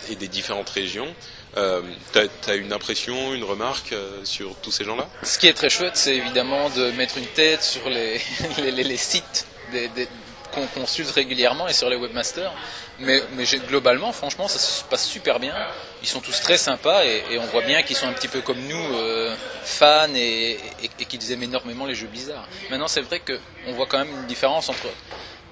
et 0.09 0.15
des 0.15 0.27
différentes 0.27 0.69
régions. 0.69 1.13
Euh, 1.57 1.81
T'as 2.11 2.23
as 2.47 2.55
une 2.55 2.73
impression, 2.73 3.33
une 3.33 3.43
remarque 3.43 3.93
sur 4.23 4.55
tous 4.55 4.71
ces 4.71 4.83
gens-là? 4.83 5.07
Ce 5.23 5.37
qui 5.37 5.47
est 5.47 5.53
très 5.53 5.69
chouette, 5.69 5.95
c'est 5.95 6.15
évidemment 6.15 6.69
de 6.69 6.91
mettre 6.91 7.17
une 7.17 7.27
tête 7.27 7.61
sur 7.63 7.89
les, 7.89 8.19
sites 8.97 9.45
des, 9.71 10.07
qu'on 10.53 10.67
consulte 10.67 11.11
régulièrement 11.11 11.67
et 11.67 11.73
sur 11.73 11.89
les 11.89 11.95
webmasters. 11.95 12.51
Mais, 12.99 13.21
globalement, 13.67 14.11
franchement, 14.11 14.47
ça 14.47 14.59
se 14.59 14.83
passe 14.83 15.05
super 15.05 15.39
bien. 15.39 15.55
Ils 16.01 16.07
sont 16.07 16.21
tous 16.21 16.39
très 16.41 16.57
sympas 16.57 17.03
et, 17.03 17.37
on 17.39 17.45
voit 17.47 17.63
bien 17.63 17.81
qu'ils 17.83 17.95
sont 17.95 18.07
un 18.07 18.13
petit 18.13 18.27
peu 18.27 18.41
comme 18.41 18.59
nous, 18.59 18.95
euh, 18.95 19.35
fans 19.63 20.13
et, 20.15 20.59
qu'ils 21.07 21.31
aiment 21.31 21.43
énormément 21.43 21.85
les 21.85 21.95
jeux 21.95 22.07
bizarres. 22.07 22.47
Maintenant, 22.69 22.87
c'est 22.87 23.01
vrai 23.01 23.19
qu'on 23.19 23.73
voit 23.73 23.87
quand 23.87 23.97
même 23.97 24.11
une 24.11 24.27
différence 24.27 24.69
entre 24.69 24.87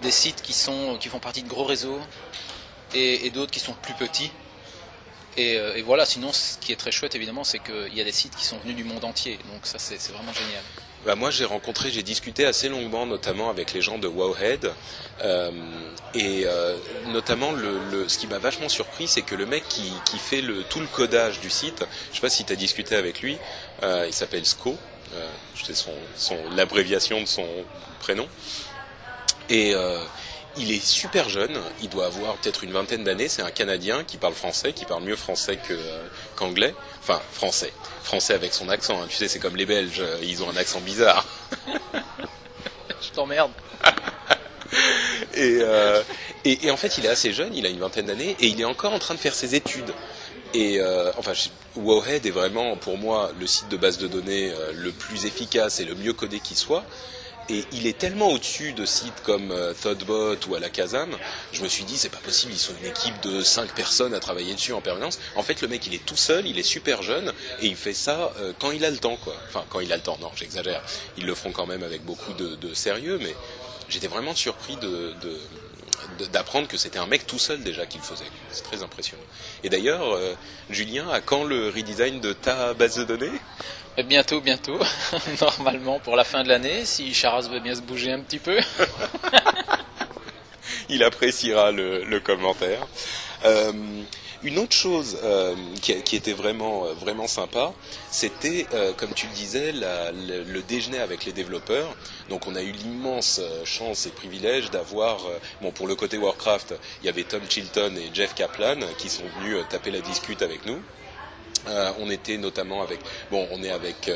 des 0.02 0.12
sites 0.12 0.42
qui, 0.42 0.54
sont, 0.54 0.98
qui 1.00 1.10
font 1.10 1.20
partie 1.20 1.44
de 1.44 1.50
gros 1.50 1.66
réseaux 1.66 2.00
et, 2.94 3.30
d'autres 3.32 3.52
qui 3.52 3.60
sont 3.60 3.74
plus 3.74 3.94
petits 3.94 4.32
Et, 5.38 5.54
et, 5.54 5.82
voilà, 5.82 6.06
sinon 6.06 6.32
ce 6.34 6.58
qui 6.58 6.72
est 6.72 6.76
très 6.76 6.92
chouette 6.92 7.16
évidemment, 7.16 7.44
c'est 7.44 7.60
qu'il 7.60 7.94
y 7.94 8.02
a 8.02 8.04
des 8.04 8.12
sites 8.12 8.36
qui 8.36 8.46
sont 8.46 8.58
venus 8.60 8.76
du 8.76 8.84
monde 8.84 9.04
entier. 9.04 9.40
Donc 9.52 9.66
ça 9.66 9.80
c'est 9.80 9.98
vraiment 10.12 10.34
génial. 10.34 10.64
Bah 11.04 11.16
moi 11.16 11.32
j'ai 11.32 11.46
rencontré, 11.46 11.90
j'ai 11.90 12.04
discuté 12.04 12.46
assez 12.46 12.70
longuement 12.70 13.08
notamment 13.08 13.50
avec 13.50 13.74
les 13.74 13.82
gens 13.82 13.98
de 13.98 14.08
Wowhead 14.08 14.72
euh, 15.24 15.52
et 16.14 16.44
euh, 16.46 16.78
notamment 17.08 17.52
le, 17.54 17.80
le, 17.90 18.08
ce 18.08 18.20
qui 18.20 18.28
m'a 18.28 18.38
vachement 18.38 18.70
surpris 18.70 19.08
c'est 19.08 19.24
que 19.24 19.34
le 19.34 19.48
mec 19.48 19.64
qui, 19.68 19.92
fait 20.20 20.42
le, 20.42 20.62
tout 20.64 20.80
le 20.80 20.86
codage 20.86 21.40
du 21.40 21.50
site, 21.50 21.84
je 22.12 22.18
sais 22.18 22.22
pas 22.22 22.30
si 22.30 22.46
tu 22.46 22.54
as 22.54 22.56
discuté 22.56 22.96
avec 22.96 23.22
lui, 23.22 23.40
euh, 23.82 24.06
il 24.08 24.14
s'appelle 24.14 24.46
SCO, 24.46 24.78
c'est 25.56 25.76
son, 25.76 25.94
son, 26.16 26.38
l'abréviation 26.52 27.20
de 27.20 27.26
son 27.26 27.48
prénom 28.00 28.28
et 29.50 29.74
il 30.58 30.72
est 30.72 30.86
super 30.86 31.30
jeune, 31.30 31.60
il 31.82 31.90
doit 31.90 32.06
avoir 32.06 32.36
peut-être 32.36 32.64
une 32.64 32.72
vingtaine 32.72 33.04
d'années, 33.04 33.28
c'est 33.28 33.42
un 33.42 33.52
Canadien 33.52 34.04
qui 34.04 34.18
parle 34.18 34.34
français, 34.34 34.72
qui 34.74 34.86
parle 34.86 35.04
mieux 35.04 35.16
français 35.16 35.58
qu'anglais, 36.36 36.76
enfin 37.00 37.20
français, 37.32 37.74
français 38.04 38.34
avec 38.34 38.54
son 38.54 38.70
accent, 38.70 39.02
hein. 39.02 39.06
tu 39.10 39.16
sais 39.16 39.28
c'est 39.28 39.40
comme 39.40 39.56
les 39.56 39.66
Belges, 39.66 40.04
ils 40.24 40.44
ont 40.44 40.50
un 40.50 40.58
accent 40.58 40.82
bizarre. 40.82 41.26
Je 43.02 43.10
t'emmerde. 43.10 43.52
et, 45.34 45.60
euh, 45.62 46.02
et, 46.46 46.68
et, 46.68 46.72
en 46.72 46.78
fait 46.78 46.98
il 46.98 47.06
est 47.06 47.10
assez 47.10 47.34
jeune, 47.34 47.54
il 47.54 47.66
a 47.66 47.70
une 47.70 47.80
vingtaine 47.80 48.06
d'années, 48.06 48.36
et 48.40 48.48
il 48.48 48.60
est 48.62 48.66
encore 48.66 48.94
en 48.94 49.00
train 49.00 49.16
de 49.16 49.20
faire 49.20 49.34
ses 49.34 49.56
études. 49.56 49.94
Et 50.54 50.80
euh, 50.80 51.12
enfin, 51.18 51.34
Wowhead 51.76 52.26
est 52.26 52.32
vraiment 52.32 52.76
pour 52.76 52.98
moi 52.98 53.32
le 53.40 53.48
site 53.48 53.70
de 53.70 53.78
base 53.78 53.98
de 53.98 54.08
données 54.08 54.52
euh, 54.52 54.72
le 54.76 54.92
plus 54.92 55.26
efficace 55.26 55.80
et 55.80 55.86
le 55.86 55.96
mieux 55.96 56.14
codé 56.14 56.40
qui 56.40 56.56
soit. 56.56 56.84
Et 57.52 57.66
il 57.74 57.86
est 57.86 57.98
tellement 57.98 58.30
au-dessus 58.30 58.72
de 58.72 58.86
sites 58.86 59.22
comme 59.24 59.52
euh, 59.52 59.74
Thoughtbot 59.74 60.38
ou 60.48 60.56
Alakazam, 60.56 61.18
je 61.52 61.62
me 61.62 61.68
suis 61.68 61.84
dit 61.84 61.98
c'est 61.98 62.08
pas 62.08 62.18
possible, 62.20 62.54
ils 62.54 62.58
sont 62.58 62.72
une 62.82 62.90
équipe 62.90 63.22
de 63.24 63.44
5 63.44 63.76
personnes 63.76 64.14
à 64.14 64.22
travailler 64.22 64.54
dessus 64.54 64.72
en 64.72 64.80
permanence. 64.80 65.20
En 65.36 65.44
fait, 65.44 65.62
le 65.62 65.68
mec 65.68 65.86
il 65.86 65.94
est 65.94 66.06
tout 66.06 66.16
seul, 66.16 66.48
il 66.48 66.58
est 66.58 66.64
super 66.64 67.04
jeune 67.04 67.34
et 67.62 67.68
il 67.68 67.76
fait 67.76 67.94
ça 67.94 68.32
euh, 68.40 68.54
quand 68.58 68.72
il 68.72 68.86
a 68.86 68.90
le 68.90 68.98
temps 68.98 69.18
quoi. 69.18 69.36
Enfin 69.50 69.66
quand 69.70 69.82
il 69.82 69.92
a 69.92 69.98
le 69.98 70.02
temps, 70.02 70.18
non 70.22 70.32
j'exagère. 70.34 70.82
Ils 71.18 71.26
le 71.26 71.36
feront 71.36 71.52
quand 71.52 71.66
même 71.68 71.84
avec 71.84 72.06
beaucoup 72.06 72.32
de, 72.32 72.56
de 72.56 72.74
sérieux, 72.74 73.20
mais 73.22 73.36
j'étais 73.90 74.08
vraiment 74.08 74.34
surpris 74.34 74.78
de, 74.78 75.14
de 75.22 75.38
d'apprendre 76.32 76.68
que 76.68 76.78
c'était 76.78 77.00
un 77.00 77.06
mec 77.06 77.28
tout 77.28 77.40
seul 77.40 77.62
déjà 77.64 77.86
qui 77.86 77.98
le 77.98 78.04
faisait. 78.04 78.26
C'est 78.52 78.64
très 78.64 78.84
impressionnant. 78.84 79.24
Et 79.64 79.70
d'ailleurs, 79.70 80.14
euh, 80.14 80.34
Julien, 80.70 81.10
à 81.10 81.22
quand 81.22 81.44
le 81.44 81.70
redesign 81.70 82.20
de 82.20 82.34
ta 82.34 82.74
base 82.74 82.96
de 82.96 83.04
données? 83.04 83.32
Bientôt, 84.04 84.42
bientôt. 84.42 84.80
Normalement 85.42 86.00
pour 86.00 86.16
la 86.16 86.24
fin 86.24 86.44
de 86.44 86.50
l'année, 86.50 86.86
si 86.86 87.14
Charas 87.14 87.48
veut 87.50 87.60
bien 87.60 87.76
se 87.76 87.82
bouger 87.82 88.12
un 88.12 88.22
petit 88.22 88.40
peu. 88.40 88.58
Il 90.90 91.04
appréciera 91.04 91.72
le, 91.72 92.04
le 92.04 92.20
commentaire. 92.20 92.88
Euh, 93.46 93.72
une 94.44 94.58
autre 94.58 94.76
chose 94.76 95.20
euh, 95.24 95.56
qui, 95.82 96.02
qui, 96.02 96.16
était 96.16 96.34
vraiment 96.34 96.86
euh, 96.86 96.94
vraiment 96.94 97.28
sympa, 97.28 97.74
c'était 98.10 98.66
euh, 98.74 98.92
comme 98.94 99.14
tu 99.14 99.28
le 99.28 99.34
disais 99.34 99.72
le, 99.72 100.62
déjeuner 100.62 101.00
avec 101.00 101.26
les 101.26 101.32
développeurs. 101.32 101.96
Donc 102.30 102.48
on 102.48 102.56
a 102.56 102.62
eu 102.62 102.72
l'immense 102.72 103.40
chance 103.66 104.08
et 104.08 104.10
privilège 104.10 104.72
d'avoir 104.72 105.20
bon 105.62 105.72
pour 105.72 105.88
le 105.88 105.96
côté 105.96 106.18
Warcraft, 106.18 106.74
il 107.02 107.06
y 107.06 107.10
avait 107.10 107.24
Tom 107.24 107.42
Chilton 107.48 107.96
et 107.98 108.10
Jeff 108.14 108.34
Kaplan 108.34 108.80
qui 108.98 109.10
sont 109.10 109.24
venus 109.40 109.64
taper 109.70 109.92
la 109.92 110.02
discute 110.02 110.42
avec 110.42 110.66
nous. 110.66 110.82
On 112.00 112.10
était 112.10 112.38
notamment 112.38 112.82
avec 112.82 113.00
bon 113.30 113.48
on 113.52 113.62
est 113.64 113.72
avec 113.72 114.12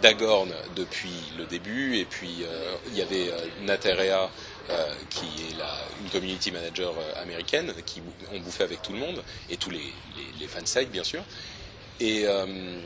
Dagorn 0.00 0.50
depuis 0.76 1.12
le 1.36 1.44
début 1.44 1.98
et 1.98 2.04
puis 2.04 2.44
il 2.88 2.96
y 2.96 3.02
avait 3.02 3.30
Naterea 3.62 4.30
euh, 4.70 4.94
qui 5.08 5.26
est 5.48 5.58
la, 5.58 5.68
une 6.00 6.08
community 6.10 6.52
manager 6.52 6.92
euh, 6.96 7.22
américaine, 7.22 7.72
qui 7.84 8.00
ont 8.32 8.38
bouffé 8.38 8.62
avec 8.62 8.82
tout 8.82 8.92
le 8.92 8.98
monde, 8.98 9.20
et 9.48 9.56
tous 9.56 9.70
les, 9.70 9.78
les, 9.78 10.38
les 10.38 10.46
fansites 10.46 10.90
bien 10.90 11.02
sûr. 11.02 11.22
Et 11.98 12.22
euh, 12.26 12.78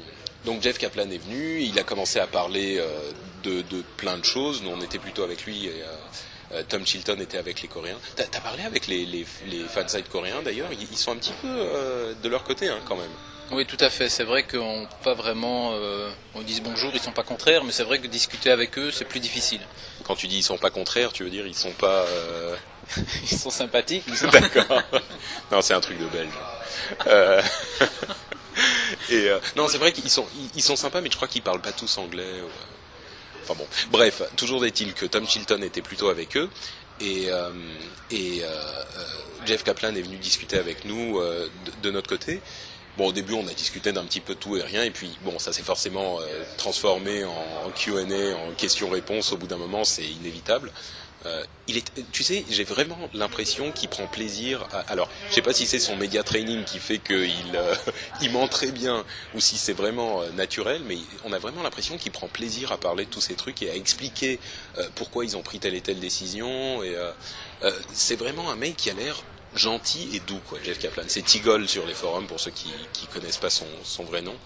donc 0.47 0.63
Jeff 0.63 0.79
Kaplan 0.79 1.11
est 1.11 1.19
venu, 1.19 1.61
il 1.61 1.79
a 1.79 1.83
commencé 1.83 2.19
à 2.21 2.27
parler 2.27 2.79
euh, 2.79 2.89
de, 3.43 3.61
de, 3.63 3.83
plein 3.99 4.17
de 4.17 4.25
choses, 4.25 4.63
nous 4.63 4.71
on 4.71 4.81
était 4.81 4.99
plutôt 4.99 5.25
avec 5.25 5.45
lui, 5.45 5.67
et 5.67 5.83
euh, 5.83 5.97
Tom 6.69 6.87
Chilton 6.87 7.21
était 7.21 7.39
avec 7.39 7.63
les 7.63 7.69
Coréens. 7.69 7.99
T'as 8.17 8.25
as 8.25 8.41
parlé 8.41 8.63
avec 8.63 8.87
les, 8.87 9.05
les, 9.07 9.27
les 9.47 9.65
fansites 9.65 10.09
coréens 10.09 10.43
d'ailleurs, 10.43 10.69
ils, 10.73 10.83
ils, 10.91 10.97
sont 10.97 11.13
un 11.13 11.17
petit 11.17 11.35
peu 11.43 12.15
de 12.23 12.29
leur 12.29 12.45
côté 12.45 12.69
hein, 12.69 12.81
quand 12.87 12.97
même. 12.97 13.11
Oui, 13.51 13.67
tout 13.67 13.77
à 13.81 13.91
fait. 13.91 14.09
C'est 14.09 14.25
vrai 14.25 14.43
qu'on 14.45 14.89
pas 15.03 15.15
vraiment, 15.15 15.73
euh, 15.75 16.11
on 16.35 16.41
dit 16.41 16.61
bonjour, 16.63 16.91
ils 16.95 17.01
sont 17.01 17.13
pas 17.13 17.23
contraires, 17.23 17.63
mais 17.65 17.73
c'est 17.73 17.85
vrai 17.85 17.99
que 17.99 18.07
discuter 18.07 18.51
avec 18.51 18.79
eux, 18.79 18.91
c'est 18.91 19.05
plus 19.05 19.21
difficile. 19.21 19.61
Quand 20.05 20.17
tu 20.17 20.27
dis 20.27 20.39
ils 20.39 20.43
sont 20.43 20.59
pas 20.59 20.71
contraires, 20.71 21.13
tu 21.13 21.25
veux 21.25 21.31
dire 21.31 21.47
ils 21.47 21.55
sont 21.55 21.73
pas. 21.73 22.05
Euh... 22.07 22.57
ils 23.31 23.39
sont 23.39 23.51
sympathiques. 23.51 24.05
D'accord. 24.33 24.83
non, 25.53 25.61
c'est 25.61 25.75
un 25.75 25.81
truc 25.81 25.99
de 25.99 26.07
belge. 26.07 26.33
Euh... 27.07 27.43
Et 29.11 29.29
euh, 29.29 29.39
non, 29.57 29.69
c'est 29.69 29.79
vrai 29.79 29.93
qu'ils 29.93 30.11
sont, 30.11 30.27
ils 30.55 30.63
sont 30.63 30.77
sympas, 30.77 31.01
mais 31.01 31.11
je 31.11 31.17
crois 31.17 31.29
qu'ils 31.29 31.43
parlent 31.43 31.61
pas 31.61 31.73
tous 31.73 31.99
anglais. 31.99 32.41
Enfin 33.45 33.55
bon, 33.59 33.67
bref, 33.91 34.23
toujours 34.37 34.65
est-il 34.65 34.95
que 34.95 35.07
Tom 35.07 35.27
Chilton 35.27 35.63
était 35.63 35.83
plutôt 35.83 36.09
avec 36.09 36.37
eux. 36.37 36.49
Et, 37.01 37.27
euh, 37.29 37.51
et 38.11 38.43
Jeff 39.47 39.65
Kaplan 39.65 39.95
est 39.95 40.03
venu 40.03 40.17
discuter 40.17 40.57
avec 40.57 40.85
nous 40.85 41.21
de, 41.83 41.91
notre 41.91 42.09
côté. 42.09 42.41
Bon, 42.97 43.09
au 43.09 43.13
début, 43.13 43.33
on 43.33 43.47
a 43.49 43.53
discuté 43.53 43.91
d'un 43.93 44.05
petit 44.05 44.21
peu 44.21 44.37
tout 44.37 44.57
et 44.57 44.63
rien, 44.63 44.85
et 44.85 44.91
puis 44.93 45.19
bon, 45.23 45.37
ça 45.41 45.53
s'est 45.53 45.65
forcément 45.65 46.21
euh, 46.21 46.45
transformé 46.57 47.25
en, 47.25 47.33
en 47.67 47.71
Q&A, 47.71 48.37
en 48.37 48.53
questions-réponses. 48.53 49.33
Au 49.33 49.37
bout 49.37 49.49
d'un 49.49 49.57
moment, 49.57 49.83
c'est 49.83 50.05
inévitable. 50.05 50.71
Euh, 51.27 51.43
il 51.69 51.79
est, 51.79 52.03
tu 52.13 52.23
sais, 52.23 52.45
j'ai 52.51 52.65
vraiment 52.65 52.99
l'impression 53.15 53.73
qu'il 53.73 53.89
prend 53.89 54.07
plaisir. 54.07 54.67
À, 54.73 54.81
alors, 54.81 55.09
je 55.31 55.35
sais 55.35 55.43
pas 55.43 55.55
si 55.55 55.67
c'est 55.67 55.79
son 55.79 55.97
média 55.97 56.23
training 56.23 56.65
qui 56.65 56.79
fait 56.79 56.99
qu'il 56.99 57.55
euh, 57.55 57.75
il 58.21 58.31
ment 58.31 58.47
très 58.47 58.71
bien, 58.71 59.05
ou 59.35 59.41
si 59.41 59.57
c'est 59.57 59.73
vraiment 59.73 60.21
euh, 60.21 60.31
naturel, 60.33 60.83
mais 60.87 60.99
on 61.25 61.33
a 61.33 61.39
vraiment 61.39 61.63
l'impression 61.63 61.97
qu'il 61.97 62.13
prend 62.13 62.29
plaisir 62.29 62.73
à 62.73 62.79
parler 62.79 63.07
de 63.07 63.11
tous 63.11 63.23
ces 63.23 63.35
trucs 63.35 63.63
et 63.63 63.71
à 63.71 63.75
expliquer 63.75 64.39
pourquoi 64.95 65.25
ils 65.25 65.37
ont 65.37 65.43
pris 65.43 65.59
telle 65.59 65.75
et 65.75 65.81
telle 65.81 66.01
décision. 66.01 66.83
Et 66.83 66.95
c'est 67.93 68.17
vraiment 68.17 68.51
un 68.51 68.57
mec 68.57 68.77
qui 68.77 68.91
a 68.91 68.95
l'air 68.95 69.23
gentil 69.55 70.11
et 70.15 70.21
doux, 70.21 70.41
quoi, 70.49 70.59
Jeff 70.63 70.79
Kaplan. 70.79 71.05
C'est 71.07 71.23
Tigol 71.23 71.69
sur 71.69 71.87
les 71.87 71.95
forums 71.95 72.27
pour 72.27 72.41
ceux 72.41 72.51
qui 72.51 72.71
qui 72.93 73.07
connaissent 73.07 73.39
pas 73.39 73.51
son, 73.51 73.67
son 73.85 74.05
vrai 74.05 74.23
nom. 74.23 74.37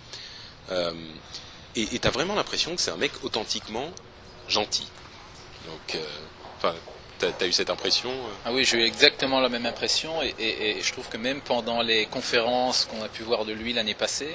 Et 1.77 1.99
t'as 1.99 2.11
vraiment 2.11 2.35
l'impression 2.35 2.75
que 2.77 2.83
c'est 2.83 2.91
un 2.91 2.97
mec 2.97 3.13
authentiquement 3.23 3.91
gentil. 4.49 4.89
Donc, 5.67 6.01
enfin, 6.59 6.75
t'as 7.19 7.29
as 7.41 7.47
eu 7.47 7.53
cette 7.53 7.71
impression 7.71 8.11
Ah 8.45 8.53
oui, 8.53 8.65
j'ai 8.65 8.79
eu 8.79 8.83
exactement 8.83 9.41
la 9.41 9.49
même 9.49 9.67
impression 9.67 10.23
et, 10.23 10.35
et, 10.39 10.79
et, 10.79 10.81
je 10.83 10.93
trouve 10.93 11.09
que 11.09 11.17
même 11.17 11.41
pendant 11.41 11.83
les 11.83 12.07
conférences 12.07 12.85
qu'on 12.85 13.03
a 13.03 13.09
pu 13.09 13.23
voir 13.23 13.45
de 13.45 13.53
lui 13.53 13.73
l'année 13.73 13.95
passée, 13.95 14.35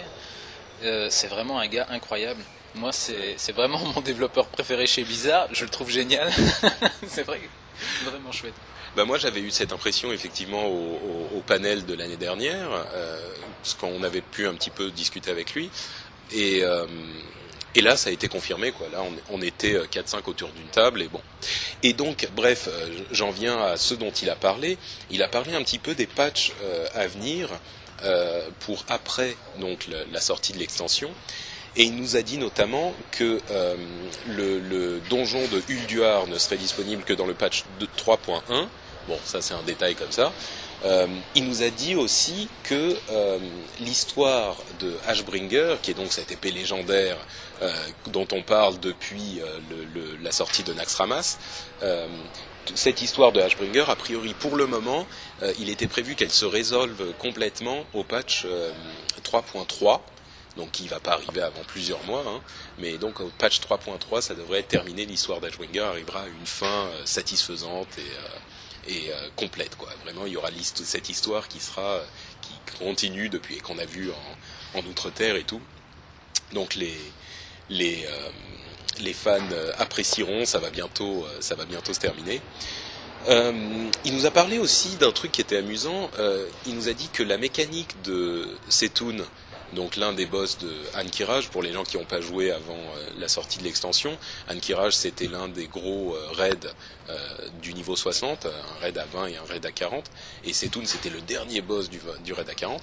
euh, 0.83 1.07
c'est 1.09 1.27
vraiment 1.27 1.59
un 1.59 1.67
gars 1.67 1.87
incroyable. 1.89 2.41
Moi, 2.75 2.91
c'est 2.91 3.51
vraiment 3.53 3.79
mon 3.95 4.01
développeur 4.01 4.47
préféré 4.47 4.87
chez 4.87 5.03
Blizzard. 5.03 5.47
Je 5.51 5.63
le 5.63 5.69
trouve 5.69 5.89
génial. 5.89 6.31
c'est 7.07 7.23
vrai, 7.23 7.39
vraiment 8.03 8.31
chouette. 8.31 8.53
Bah 8.95 9.05
moi 9.05 9.17
j'avais 9.17 9.39
eu 9.39 9.49
cette 9.49 9.73
impression 9.73 10.13
effectivement 10.13 10.67
au, 10.67 10.99
au, 11.33 11.37
au 11.37 11.41
panel 11.41 11.83
de 11.87 11.95
l'année 11.95 12.15
dernière, 12.15 12.69
euh, 12.93 13.17
parce 13.59 13.73
qu'on 13.73 14.03
avait 14.03 14.21
pu 14.21 14.45
un 14.47 14.53
petit 14.53 14.69
peu 14.69 14.91
discuter 14.91 15.31
avec 15.31 15.55
lui, 15.55 15.71
et, 16.31 16.63
euh, 16.63 16.85
et 17.75 17.81
là 17.81 17.95
ça 17.95 18.09
a 18.09 18.13
été 18.13 18.27
confirmé 18.27 18.71
quoi. 18.71 18.87
Là 18.91 19.03
on, 19.29 19.41
était 19.41 19.75
4-5 19.75 20.21
autour 20.27 20.49
d'une 20.49 20.67
table 20.67 21.01
et 21.01 21.07
bon. 21.07 21.21
Et 21.81 21.93
donc 21.93 22.27
bref, 22.35 22.69
j'en 23.11 23.31
viens 23.31 23.59
à 23.61 23.77
ce 23.77 23.93
dont 23.93 24.11
il 24.11 24.29
a 24.29 24.35
parlé. 24.35 24.77
Il 25.09 25.23
a 25.23 25.27
parlé 25.27 25.53
un 25.53 25.63
petit 25.63 25.79
peu 25.79 25.95
des 25.95 26.07
patchs 26.07 26.51
euh, 26.63 26.87
à 26.93 27.07
venir 27.07 27.49
euh, 28.03 28.47
pour 28.61 28.85
après 28.89 29.35
donc 29.59 29.87
la 30.11 30.21
sortie 30.21 30.53
de 30.53 30.59
l'extension. 30.59 31.09
Et 31.75 31.83
il 31.83 31.95
nous 31.95 32.15
a 32.15 32.21
dit 32.21 32.37
notamment 32.37 32.93
que 33.11 33.39
euh, 33.49 33.75
le, 34.27 34.59
le, 34.59 35.01
donjon 35.09 35.47
de 35.47 35.61
Ulduar 35.67 36.27
ne 36.27 36.37
serait 36.37 36.57
disponible 36.57 37.03
que 37.03 37.13
dans 37.13 37.25
le 37.25 37.33
patch 37.33 37.63
3.1. 37.97 38.67
Bon, 39.07 39.17
ça 39.25 39.41
c'est 39.41 39.55
un 39.55 39.63
détail 39.63 39.95
comme 39.95 40.11
ça. 40.11 40.31
Euh, 40.85 41.07
il 41.35 41.45
nous 41.47 41.63
a 41.63 41.69
dit 41.69 41.95
aussi 41.95 42.49
que 42.63 42.97
euh, 43.11 43.39
l'histoire 43.79 44.57
de 44.79 44.93
Ashbringer, 45.07 45.77
qui 45.81 45.91
est 45.91 45.93
donc 45.93 46.11
cette 46.11 46.31
épée 46.31 46.51
légendaire 46.51 47.17
euh, 47.61 47.71
dont 48.07 48.27
on 48.33 48.41
parle 48.41 48.79
depuis 48.79 49.41
la 50.21 50.31
sortie 50.31 50.63
de 50.63 50.73
Naxxramas, 50.73 51.37
cette 52.75 53.01
histoire 53.01 53.31
de 53.31 53.41
Ashbringer, 53.41 53.85
a 53.87 53.95
priori 53.95 54.33
pour 54.33 54.55
le 54.55 54.65
moment, 54.67 55.05
il 55.59 55.69
était 55.69 55.87
prévu 55.87 56.15
qu'elle 56.15 56.31
se 56.31 56.45
résolve 56.45 57.13
complètement 57.19 57.85
au 57.93 58.03
patch 58.03 58.45
3.3 59.23 59.99
donc 60.55 60.69
qui 60.69 60.83
ne 60.83 60.89
va 60.89 60.99
pas 60.99 61.13
arriver 61.13 61.41
avant 61.41 61.63
plusieurs 61.67 62.03
mois, 62.03 62.23
hein, 62.27 62.39
mais 62.77 62.99
donc 62.99 63.21
au 63.21 63.31
patch 63.39 63.59
3.3, 63.59 64.21
ça 64.21 64.35
devrait 64.35 64.59
être 64.59 64.67
terminé, 64.67 65.03
l'histoire 65.03 65.41
d'Ashbringer 65.41 65.79
arrivera 65.79 66.21
à 66.21 66.27
une 66.27 66.45
fin 66.45 66.89
satisfaisante 67.05 67.87
et, 67.97 68.03
et 68.87 69.11
euh, 69.11 69.29
complète. 69.35 69.75
Quoi. 69.77 69.89
Vraiment, 70.03 70.25
il 70.25 70.33
y 70.33 70.37
aura 70.37 70.49
cette 70.73 71.09
histoire 71.09 71.47
qui 71.47 71.59
sera, 71.59 72.01
qui 72.41 72.53
continue 72.79 73.29
depuis, 73.29 73.57
qu'on 73.57 73.77
a 73.77 73.85
vu 73.85 74.11
en, 74.11 74.79
en 74.79 74.85
Outre-Terre 74.85 75.35
et 75.35 75.43
tout. 75.43 75.61
Donc 76.53 76.75
les, 76.75 76.95
les, 77.69 78.05
les 78.99 79.13
fans 79.13 79.39
apprécieront, 79.79 80.45
ça 80.45 80.59
va 80.59 80.69
bientôt, 80.69 81.25
ça 81.39 81.55
va 81.55 81.65
bientôt 81.65 81.93
se 81.93 81.99
terminer. 81.99 82.41
Euh, 83.29 83.89
il 84.03 84.15
nous 84.15 84.25
a 84.25 84.31
parlé 84.31 84.59
aussi 84.59 84.95
d'un 84.97 85.11
truc 85.11 85.31
qui 85.31 85.41
était 85.41 85.57
amusant. 85.57 86.09
Euh, 86.19 86.47
il 86.65 86.75
nous 86.75 86.89
a 86.89 86.93
dit 86.93 87.09
que 87.09 87.23
la 87.23 87.37
mécanique 87.37 88.01
de 88.03 88.47
Setoun, 88.69 89.23
donc 89.73 89.95
l'un 89.95 90.13
des 90.13 90.25
boss 90.25 90.57
de 90.57 90.71
Ankiraj, 90.95 91.49
pour 91.49 91.61
les 91.61 91.73
gens 91.73 91.83
qui 91.83 91.97
n'ont 91.97 92.05
pas 92.05 92.21
joué 92.21 92.51
avant 92.51 92.73
euh, 92.73 93.09
la 93.17 93.27
sortie 93.27 93.59
de 93.59 93.63
l'extension, 93.63 94.17
Ankiraj 94.49 94.93
c'était 94.93 95.27
l'un 95.27 95.47
des 95.47 95.67
gros 95.67 96.15
euh, 96.15 96.27
raids 96.31 96.67
euh, 97.09 97.17
du 97.61 97.73
niveau 97.73 97.95
60, 97.95 98.45
un 98.45 98.79
raid 98.81 98.97
à 98.97 99.05
20 99.05 99.27
et 99.27 99.37
un 99.37 99.43
raid 99.43 99.65
à 99.65 99.71
40, 99.71 100.09
et 100.45 100.53
Setoun 100.53 100.85
c'était 100.85 101.09
le 101.09 101.21
dernier 101.21 101.61
boss 101.61 101.89
du, 101.89 101.99
raid 102.33 102.49
à 102.49 102.53
40. 102.53 102.81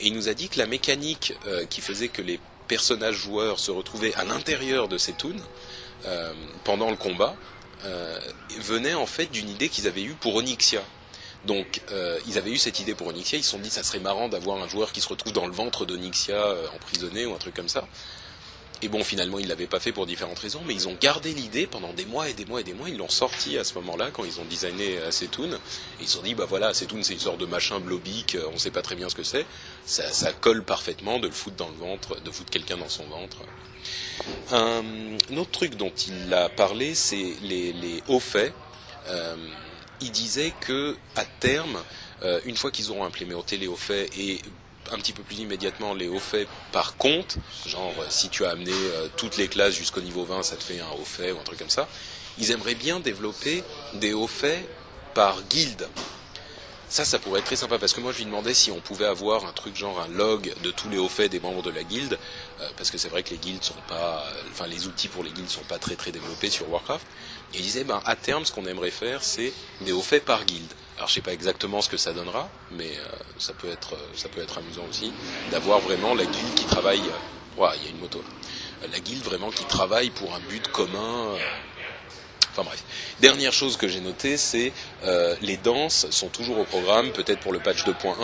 Et 0.00 0.06
il 0.06 0.14
nous 0.14 0.28
a 0.28 0.34
dit 0.34 0.48
que 0.48 0.58
la 0.58 0.66
mécanique 0.66 1.34
qui 1.70 1.80
faisait 1.80 2.06
que 2.06 2.22
les 2.22 2.38
personnages 2.68 3.16
joueurs 3.16 3.58
se 3.58 3.72
retrouvaient 3.72 4.14
à 4.14 4.24
l'intérieur 4.24 4.86
de 4.86 4.96
Setoun 4.96 5.36
pendant 6.62 6.88
le 6.88 6.96
combat 6.96 7.34
venait 8.60 8.94
en 8.94 9.06
fait 9.06 9.26
d'une 9.26 9.48
idée 9.48 9.68
qu'ils 9.68 9.88
avaient 9.88 10.04
eue 10.04 10.14
pour 10.14 10.36
Onyxia. 10.36 10.82
Donc 11.44 11.82
euh, 11.92 12.18
ils 12.26 12.36
avaient 12.36 12.50
eu 12.50 12.58
cette 12.58 12.80
idée 12.80 12.94
pour 12.94 13.06
Onyxia, 13.06 13.38
ils 13.38 13.44
se 13.44 13.50
sont 13.50 13.58
dit 13.58 13.70
ça 13.70 13.82
serait 13.82 14.00
marrant 14.00 14.28
d'avoir 14.28 14.62
un 14.62 14.68
joueur 14.68 14.92
qui 14.92 15.00
se 15.00 15.08
retrouve 15.08 15.32
dans 15.32 15.46
le 15.46 15.52
ventre 15.52 15.86
d'Onyxia 15.86 16.34
euh, 16.34 16.66
emprisonné 16.74 17.26
ou 17.26 17.34
un 17.34 17.38
truc 17.38 17.54
comme 17.54 17.68
ça. 17.68 17.86
Et 18.80 18.88
bon, 18.88 19.02
finalement, 19.02 19.40
ils 19.40 19.48
l'avaient 19.48 19.66
pas 19.66 19.80
fait 19.80 19.90
pour 19.90 20.06
différentes 20.06 20.38
raisons, 20.38 20.60
mais 20.64 20.72
ils 20.72 20.86
ont 20.86 20.96
gardé 21.00 21.34
l'idée 21.34 21.66
pendant 21.66 21.92
des 21.92 22.06
mois 22.06 22.28
et 22.28 22.32
des 22.32 22.44
mois 22.44 22.60
et 22.60 22.64
des 22.64 22.74
mois. 22.74 22.88
Ils 22.88 22.96
l'ont 22.96 23.08
sorti 23.08 23.58
à 23.58 23.64
ce 23.64 23.74
moment-là 23.74 24.10
quand 24.12 24.24
ils 24.24 24.38
ont 24.38 24.44
designé 24.44 24.98
Acetoon. 24.98 25.52
Et 25.52 25.58
ils 26.02 26.06
se 26.06 26.18
sont 26.18 26.22
dit, 26.22 26.36
bah 26.36 26.46
voilà, 26.48 26.68
Acetoon, 26.68 27.02
c'est 27.02 27.14
une 27.14 27.18
sorte 27.18 27.38
de 27.38 27.46
machin 27.46 27.80
blobique, 27.80 28.36
euh, 28.36 28.48
on 28.52 28.58
sait 28.58 28.70
pas 28.70 28.82
très 28.82 28.94
bien 28.94 29.08
ce 29.08 29.16
que 29.16 29.24
c'est. 29.24 29.46
Ça, 29.84 30.08
ça 30.12 30.32
colle 30.32 30.62
parfaitement 30.62 31.18
de 31.18 31.26
le 31.26 31.32
foutre 31.32 31.56
dans 31.56 31.68
le 31.68 31.74
ventre, 31.74 32.20
de 32.20 32.30
foutre 32.30 32.50
quelqu'un 32.50 32.76
dans 32.76 32.88
son 32.88 33.04
ventre. 33.06 33.38
Un, 34.52 35.36
autre 35.36 35.50
truc 35.50 35.74
dont 35.74 35.92
il 36.06 36.32
a 36.32 36.48
parlé, 36.48 36.94
c'est 36.94 37.34
les, 37.42 37.72
les 37.72 38.02
hauts 38.06 38.20
faits. 38.20 38.54
Euh, 39.08 39.34
il 40.00 40.12
disait 40.12 40.52
que 40.60 40.96
à 41.16 41.24
terme, 41.24 41.78
euh, 42.22 42.40
une 42.44 42.56
fois 42.56 42.70
qu'ils 42.70 42.90
auront 42.90 43.04
implémenté 43.04 43.56
les 43.56 43.66
hauts 43.66 43.76
faits 43.76 44.10
et 44.18 44.40
un 44.90 44.96
petit 44.96 45.12
peu 45.12 45.22
plus 45.22 45.36
immédiatement 45.40 45.94
les 45.94 46.08
hauts 46.08 46.18
faits 46.18 46.48
par 46.72 46.96
compte, 46.96 47.38
genre 47.66 47.94
si 48.08 48.28
tu 48.28 48.44
as 48.44 48.50
amené 48.50 48.72
euh, 48.72 49.08
toutes 49.16 49.36
les 49.36 49.48
classes 49.48 49.74
jusqu'au 49.74 50.00
niveau 50.00 50.24
20, 50.24 50.42
ça 50.42 50.56
te 50.56 50.64
fait 50.64 50.80
un 50.80 50.90
haut 50.98 51.04
fait 51.04 51.32
ou 51.32 51.38
un 51.38 51.44
truc 51.44 51.58
comme 51.58 51.70
ça. 51.70 51.88
Ils 52.38 52.50
aimeraient 52.50 52.74
bien 52.74 53.00
développer 53.00 53.64
des 53.94 54.12
hauts 54.12 54.28
faits 54.28 54.66
par 55.14 55.42
guilde. 55.44 55.88
Ça, 56.90 57.04
ça 57.04 57.18
pourrait 57.18 57.40
être 57.40 57.46
très 57.46 57.56
sympa 57.56 57.78
parce 57.78 57.92
que 57.92 58.00
moi 58.00 58.12
je 58.12 58.18
lui 58.18 58.24
demandais 58.24 58.54
si 58.54 58.70
on 58.70 58.80
pouvait 58.80 59.04
avoir 59.04 59.44
un 59.44 59.52
truc 59.52 59.76
genre 59.76 60.00
un 60.00 60.08
log 60.08 60.54
de 60.62 60.70
tous 60.70 60.88
les 60.88 60.96
hauts 60.96 61.08
faits 61.08 61.30
des 61.30 61.38
membres 61.38 61.62
de 61.62 61.70
la 61.70 61.84
guilde, 61.84 62.18
euh, 62.60 62.68
parce 62.78 62.90
que 62.90 62.96
c'est 62.96 63.10
vrai 63.10 63.22
que 63.22 63.30
les 63.30 63.36
guildes 63.36 63.62
sont 63.62 63.74
pas, 63.86 64.24
euh, 64.26 64.42
enfin 64.50 64.66
les 64.66 64.86
outils 64.86 65.08
pour 65.08 65.22
les 65.22 65.30
guildes 65.30 65.50
sont 65.50 65.64
pas 65.64 65.78
très 65.78 65.96
très 65.96 66.12
développés 66.12 66.48
sur 66.48 66.68
Warcraft. 66.70 67.06
Et 67.52 67.58
il 67.58 67.62
disait, 67.62 67.84
ben 67.84 68.00
à 68.06 68.16
terme, 68.16 68.44
ce 68.46 68.52
qu'on 68.52 68.64
aimerait 68.66 68.90
faire, 68.90 69.22
c'est 69.22 69.52
des 69.82 69.92
hauts 69.92 70.02
faits 70.02 70.24
par 70.24 70.44
guilde. 70.46 70.72
Alors 70.96 71.08
je 71.08 71.14
sais 71.14 71.20
pas 71.20 71.32
exactement 71.34 71.82
ce 71.82 71.90
que 71.90 71.98
ça 71.98 72.12
donnera, 72.14 72.48
mais 72.72 72.96
euh, 72.96 73.04
ça 73.38 73.52
peut 73.52 73.68
être 73.68 73.94
euh, 73.94 74.08
ça 74.16 74.28
peut 74.30 74.40
être 74.40 74.56
amusant 74.58 74.84
aussi 74.88 75.12
d'avoir 75.50 75.80
vraiment 75.80 76.14
la 76.14 76.24
guilde 76.24 76.54
qui 76.54 76.64
travaille. 76.64 77.00
euh, 77.00 77.60
Ouah, 77.60 77.74
il 77.76 77.84
y 77.84 77.86
a 77.88 77.90
une 77.90 77.98
moto. 77.98 78.22
La 78.90 79.00
guilde 79.00 79.22
vraiment 79.24 79.50
qui 79.50 79.64
travaille 79.64 80.10
pour 80.10 80.34
un 80.34 80.40
but 80.40 80.66
commun. 80.68 81.34
Euh, 82.58 82.60
Enfin 82.60 82.68
bref. 82.70 82.82
Dernière 83.20 83.52
chose 83.52 83.76
que 83.76 83.86
j'ai 83.88 84.00
notée, 84.00 84.36
c'est 84.36 84.72
euh, 85.04 85.36
les 85.42 85.56
danses 85.56 86.10
sont 86.10 86.28
toujours 86.28 86.58
au 86.58 86.64
programme, 86.64 87.12
peut-être 87.12 87.40
pour 87.40 87.52
le 87.52 87.60
patch 87.60 87.84
2.1. 87.84 88.14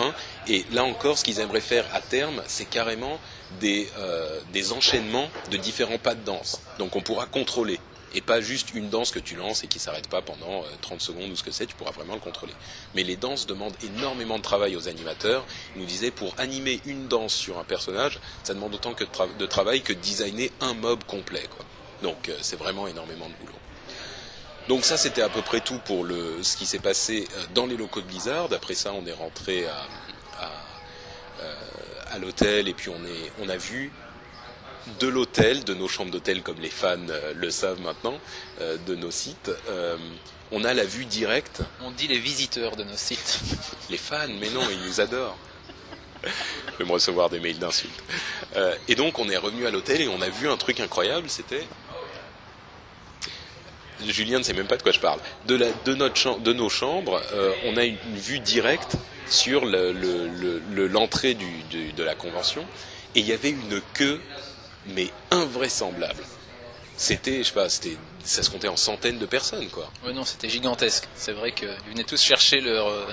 Et 0.47 0.65
là 0.71 0.83
encore, 0.83 1.17
ce 1.17 1.23
qu'ils 1.23 1.39
aimeraient 1.39 1.61
faire 1.61 1.85
à 1.93 2.01
terme, 2.01 2.41
c'est 2.47 2.65
carrément 2.65 3.19
des, 3.61 3.89
euh, 3.97 4.41
des 4.51 4.73
enchaînements 4.73 5.29
de 5.51 5.57
différents 5.57 5.97
pas 5.97 6.15
de 6.15 6.23
danse. 6.23 6.59
Donc 6.79 6.95
on 6.95 7.01
pourra 7.01 7.25
contrôler. 7.27 7.79
Et 8.13 8.21
pas 8.21 8.39
juste 8.39 8.73
une 8.73 8.89
danse 8.89 9.11
que 9.11 9.19
tu 9.19 9.35
lances 9.35 9.65
et 9.65 9.67
qui 9.67 9.77
s'arrête 9.77 10.07
pas 10.07 10.21
pendant 10.21 10.63
euh, 10.63 10.67
30 10.81 11.01
secondes 11.01 11.29
ou 11.31 11.35
ce 11.35 11.43
que 11.43 11.51
c'est, 11.51 11.65
tu 11.65 11.75
pourras 11.75 11.91
vraiment 11.91 12.13
le 12.13 12.21
contrôler. 12.21 12.53
Mais 12.93 13.03
les 13.03 13.17
danses 13.17 13.45
demandent 13.45 13.75
énormément 13.83 14.37
de 14.37 14.41
travail 14.43 14.75
aux 14.77 14.87
animateurs. 14.87 15.45
Ils 15.75 15.81
nous 15.81 15.87
disaient 15.87 16.11
pour 16.11 16.33
animer 16.37 16.79
une 16.85 17.07
danse 17.09 17.33
sur 17.33 17.57
un 17.57 17.65
personnage, 17.65 18.19
ça 18.43 18.53
demande 18.53 18.73
autant 18.73 18.93
que 18.93 19.03
de, 19.03 19.09
tra- 19.09 19.35
de 19.37 19.45
travail 19.45 19.81
que 19.81 19.91
de 19.93 19.99
designer 19.99 20.49
un 20.61 20.73
mob 20.73 21.03
complet. 21.05 21.43
Donc 22.03 22.29
euh, 22.29 22.37
c'est 22.41 22.55
vraiment 22.57 22.87
énormément 22.87 23.27
de 23.27 23.33
boulot. 23.33 23.57
Donc 24.67 24.83
ça 24.83 24.97
c'était 24.97 25.21
à 25.21 25.29
peu 25.29 25.41
près 25.41 25.59
tout 25.61 25.79
pour 25.85 26.03
le, 26.03 26.41
ce 26.41 26.57
qui 26.57 26.65
s'est 26.65 26.79
passé 26.79 27.27
euh, 27.35 27.43
dans 27.53 27.65
les 27.65 27.77
locaux 27.77 28.01
de 28.01 28.07
Blizzard. 28.07 28.49
Après 28.51 28.73
ça 28.73 28.93
on 28.93 29.05
est 29.05 29.13
rentré 29.13 29.67
à, 29.67 29.87
à, 30.43 30.51
euh, 31.41 31.55
à 32.11 32.17
l'hôtel 32.17 32.67
et 32.67 32.73
puis 32.73 32.89
on, 32.89 33.05
est, 33.05 33.31
on 33.41 33.49
a 33.49 33.57
vu 33.57 33.91
de 34.99 35.07
l'hôtel, 35.07 35.63
de 35.63 35.73
nos 35.73 35.87
chambres 35.87 36.11
d'hôtel 36.11 36.41
comme 36.41 36.59
les 36.59 36.69
fans 36.69 36.97
euh, 37.09 37.33
le 37.35 37.49
savent 37.51 37.81
maintenant, 37.81 38.19
euh, 38.61 38.77
de 38.85 38.95
nos 38.95 39.11
sites, 39.11 39.51
euh, 39.69 39.97
on 40.51 40.63
a 40.63 40.73
la 40.73 40.85
vue 40.85 41.05
directe. 41.05 41.61
On 41.81 41.91
dit 41.91 42.07
les 42.07 42.19
visiteurs 42.19 42.75
de 42.75 42.83
nos 42.83 42.95
sites. 42.95 43.39
Les 43.89 43.97
fans, 43.97 44.27
mais 44.39 44.49
non, 44.51 44.61
ils 44.71 44.79
nous 44.87 45.01
adorent. 45.01 45.37
Je 46.23 46.77
vais 46.77 46.85
me 46.85 46.91
recevoir 46.91 47.29
des 47.29 47.39
mails 47.39 47.59
d'insultes. 47.59 48.03
Euh, 48.55 48.75
et 48.87 48.95
donc 48.95 49.19
on 49.19 49.27
est 49.29 49.37
revenu 49.37 49.65
à 49.65 49.71
l'hôtel 49.71 50.01
et 50.01 50.07
on 50.07 50.21
a 50.21 50.29
vu 50.29 50.47
un 50.49 50.57
truc 50.57 50.79
incroyable, 50.79 51.29
c'était 51.29 51.65
Julien 54.07 54.39
ne 54.39 54.43
sait 54.43 54.53
même 54.53 54.67
pas 54.67 54.77
de 54.77 54.83
quoi 54.83 54.91
je 54.91 54.99
parle. 54.99 55.19
De, 55.47 55.57
notre 55.95 56.39
de 56.39 56.53
nos 56.53 56.69
chambres, 56.69 57.21
euh, 57.33 57.53
on 57.65 57.77
a 57.77 57.85
une, 57.85 57.97
vue 58.15 58.39
directe 58.39 58.95
sur 59.29 59.65
le- 59.65 59.91
le- 59.93 60.27
le- 60.27 60.61
le- 60.73 60.87
l'entrée 60.87 61.33
de 61.35 62.03
la 62.03 62.15
convention 62.15 62.65
et 63.15 63.19
il 63.21 63.25
y 63.25 63.31
avait 63.33 63.49
une 63.51 63.81
queue, 63.93 64.19
mais 64.87 65.09
invraisemblable. 65.31 66.21
C'était, 66.97 67.39
je 67.39 67.43
sais 67.43 67.53
pas, 67.53 67.67
ça 67.69 68.43
se 68.43 68.49
comptait 68.49 68.67
en 68.67 68.77
centaines 68.77 69.19
de 69.19 69.25
personnes, 69.25 69.67
quoi. 69.69 69.89
Ouais, 70.05 70.13
non, 70.13 70.23
c'était 70.25 70.49
gigantesque. 70.49 71.05
C'est 71.15 71.33
vrai 71.33 71.51
qu'ils 71.51 71.69
venaient 71.89 72.03
tous 72.03 72.21
chercher 72.21 72.61
leur 72.61 72.87
euh, 72.87 73.05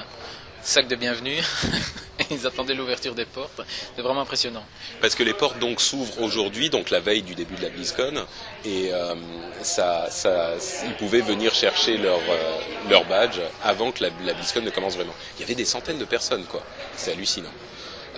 sac 0.62 0.88
de 0.88 0.96
bienvenue. 0.96 1.38
ils 2.30 2.46
attendaient 2.46 2.74
l'ouverture 2.74 3.14
des 3.14 3.24
portes. 3.24 3.60
C'est 3.96 4.02
vraiment 4.02 4.20
impressionnant. 4.20 4.64
Parce 5.00 5.14
que 5.14 5.22
les 5.22 5.34
portes 5.34 5.58
donc 5.58 5.80
s'ouvrent 5.80 6.22
aujourd'hui, 6.22 6.70
donc 6.70 6.90
la 6.90 7.00
veille 7.00 7.22
du 7.22 7.34
début 7.34 7.54
de 7.56 7.62
la 7.62 7.68
BlizzCon, 7.70 8.24
et 8.64 8.92
euh, 8.92 9.14
ça, 9.62 10.08
ça, 10.10 10.52
ils 10.86 10.94
pouvaient 10.94 11.20
venir 11.20 11.52
chercher 11.54 11.96
leur, 11.98 12.18
euh, 12.18 12.58
leur 12.88 13.04
badge 13.06 13.40
avant 13.62 13.92
que 13.92 14.04
la, 14.04 14.10
la 14.24 14.34
BlizzCon 14.34 14.62
ne 14.62 14.70
commence 14.70 14.94
vraiment. 14.94 15.14
Il 15.36 15.40
y 15.40 15.44
avait 15.44 15.54
des 15.54 15.64
centaines 15.64 15.98
de 15.98 16.04
personnes, 16.04 16.44
quoi. 16.44 16.62
C'est 16.96 17.12
hallucinant. 17.12 17.52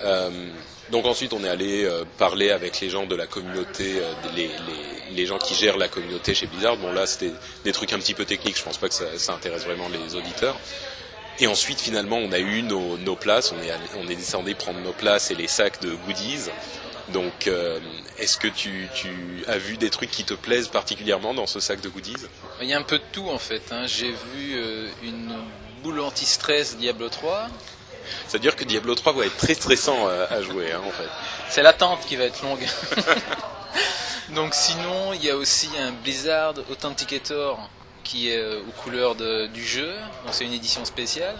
Euh, 0.03 0.29
donc 0.91 1.05
ensuite, 1.05 1.33
on 1.33 1.43
est 1.43 1.49
allé 1.49 1.83
euh, 1.83 2.03
parler 2.17 2.51
avec 2.51 2.79
les 2.79 2.89
gens 2.89 3.07
de 3.07 3.15
la 3.15 3.25
communauté, 3.25 3.95
euh, 3.99 4.13
les, 4.35 4.47
les, 4.47 5.15
les 5.15 5.25
gens 5.25 5.39
qui 5.39 5.55
gèrent 5.55 5.77
la 5.77 5.87
communauté 5.87 6.35
chez 6.35 6.45
Blizzard. 6.45 6.77
Bon 6.77 6.91
là, 6.91 7.07
c'était 7.07 7.31
des 7.63 7.71
trucs 7.71 7.91
un 7.93 7.97
petit 7.97 8.13
peu 8.13 8.25
techniques. 8.25 8.57
Je 8.57 8.63
pense 8.63 8.77
pas 8.77 8.87
que 8.87 8.93
ça, 8.93 9.05
ça 9.17 9.33
intéresse 9.33 9.63
vraiment 9.63 9.89
les 9.89 10.15
auditeurs. 10.15 10.57
Et 11.39 11.47
ensuite, 11.47 11.79
finalement, 11.81 12.17
on 12.17 12.31
a 12.31 12.39
eu 12.39 12.61
nos, 12.61 12.97
nos 12.97 13.15
places. 13.15 13.51
On 13.51 13.61
est, 13.61 13.69
allé- 13.69 13.89
on 13.97 14.07
est 14.07 14.15
descendu 14.15 14.55
prendre 14.55 14.79
nos 14.79 14.93
places 14.93 15.31
et 15.31 15.35
les 15.35 15.47
sacs 15.47 15.81
de 15.81 15.91
goodies. 16.05 16.49
Donc, 17.09 17.47
euh, 17.47 17.79
est-ce 18.17 18.37
que 18.37 18.47
tu, 18.47 18.87
tu 18.95 19.43
as 19.47 19.57
vu 19.57 19.77
des 19.77 19.89
trucs 19.89 20.09
qui 20.11 20.23
te 20.23 20.33
plaisent 20.33 20.69
particulièrement 20.69 21.33
dans 21.33 21.45
ce 21.45 21.59
sac 21.59 21.81
de 21.81 21.89
goodies? 21.89 22.15
Il 22.61 22.67
y 22.67 22.73
a 22.73 22.77
un 22.79 22.83
peu 22.83 22.97
de 22.97 23.03
tout 23.11 23.29
en 23.29 23.37
fait. 23.37 23.61
hein. 23.71 23.85
J'ai 23.85 24.11
vu 24.11 24.53
euh, 24.55 24.87
une 25.03 25.35
boule 25.83 25.99
anti-stress 25.99 26.77
Diablo 26.77 27.09
3. 27.09 27.47
Ça 28.27 28.33
veut 28.33 28.39
dire 28.39 28.55
que 28.55 28.63
Diablo 28.63 28.95
3 28.95 29.13
va 29.13 29.25
être 29.25 29.37
très 29.37 29.53
stressant 29.55 30.07
euh, 30.07 30.25
à 30.29 30.41
jouer, 30.41 30.71
hein, 30.71 30.81
en 30.87 30.91
fait. 30.91 31.09
C'est 31.49 31.63
l'attente 31.63 31.99
qui 32.07 32.15
va 32.15 32.23
être 32.23 32.41
longue. 32.43 32.65
Donc 34.29 34.55
sinon, 34.55 35.13
il 35.13 35.23
y 35.23 35.29
a 35.29 35.35
aussi 35.35 35.69
un 35.79 35.91
Blizzard 35.91 36.55
Authenticator 36.71 37.69
qui 38.05 38.29
est 38.29 38.37
euh, 38.37 38.61
aux 38.61 38.71
couleurs 38.83 39.15
de- 39.15 39.47
du 39.47 39.65
jeu. 39.65 39.91
Donc 40.23 40.33
c'est 40.33 40.45
une 40.45 40.53
édition 40.53 40.85
spéciale. 40.85 41.35